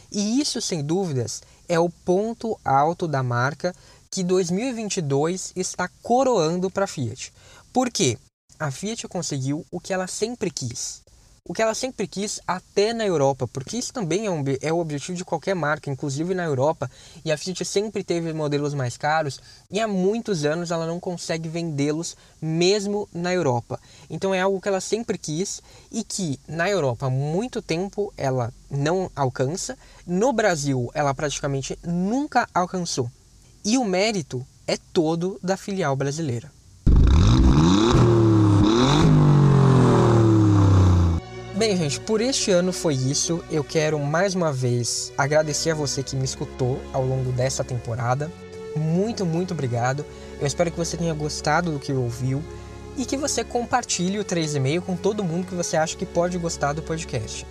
[0.10, 3.76] E isso, sem dúvidas, é o ponto alto da marca
[4.10, 7.34] que 2022 está coroando para a Fiat.
[7.74, 8.18] Por quê?
[8.58, 11.02] a Fiat conseguiu o que ela sempre quis.
[11.44, 14.80] O que ela sempre quis até na Europa, porque isso também é, um, é o
[14.80, 16.90] objetivo de qualquer marca, inclusive na Europa.
[17.26, 19.40] E a Fiat sempre teve modelos mais caros
[19.72, 23.80] e há muitos anos ela não consegue vendê-los mesmo na Europa.
[24.10, 25.62] Então é algo que ela sempre quis
[25.92, 29.78] e que na Europa há muito tempo ela não alcança.
[30.06, 33.10] No Brasil ela praticamente nunca alcançou.
[33.66, 36.59] E o mérito é todo da filial brasileira.
[41.60, 43.44] Bem, gente, por este ano foi isso.
[43.52, 48.32] Eu quero mais uma vez agradecer a você que me escutou ao longo dessa temporada.
[48.78, 50.06] Muito, muito obrigado.
[50.40, 52.42] Eu espero que você tenha gostado do que ouviu
[52.96, 56.72] e que você compartilhe o 3,5 com todo mundo que você acha que pode gostar
[56.72, 57.46] do podcast.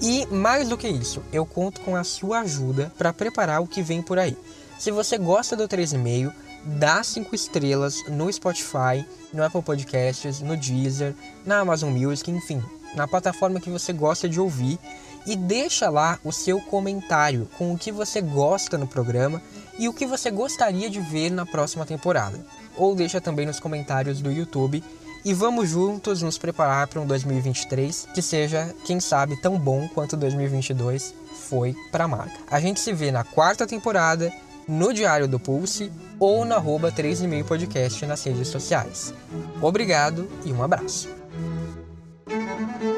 [0.00, 3.82] E mais do que isso, eu conto com a sua ajuda para preparar o que
[3.82, 4.34] vem por aí.
[4.78, 6.32] Se você gosta do 3,5,
[6.64, 12.62] dá 5 estrelas no Spotify, no Apple Podcasts, no Deezer, na Amazon Music, enfim,
[12.94, 14.78] na plataforma que você gosta de ouvir
[15.26, 19.40] e deixa lá o seu comentário com o que você gosta no programa
[19.78, 22.44] e o que você gostaria de ver na próxima temporada.
[22.76, 24.82] Ou deixa também nos comentários do YouTube
[25.24, 30.16] e vamos juntos nos preparar para um 2023 que seja, quem sabe, tão bom quanto
[30.16, 31.14] 2022
[31.48, 32.38] foi para a marca.
[32.50, 34.32] A gente se vê na quarta temporada,
[34.66, 39.12] no Diário do Pulse ou no arroba 3,5 podcast nas redes sociais.
[39.60, 41.08] Obrigado e um abraço.
[42.26, 42.91] Música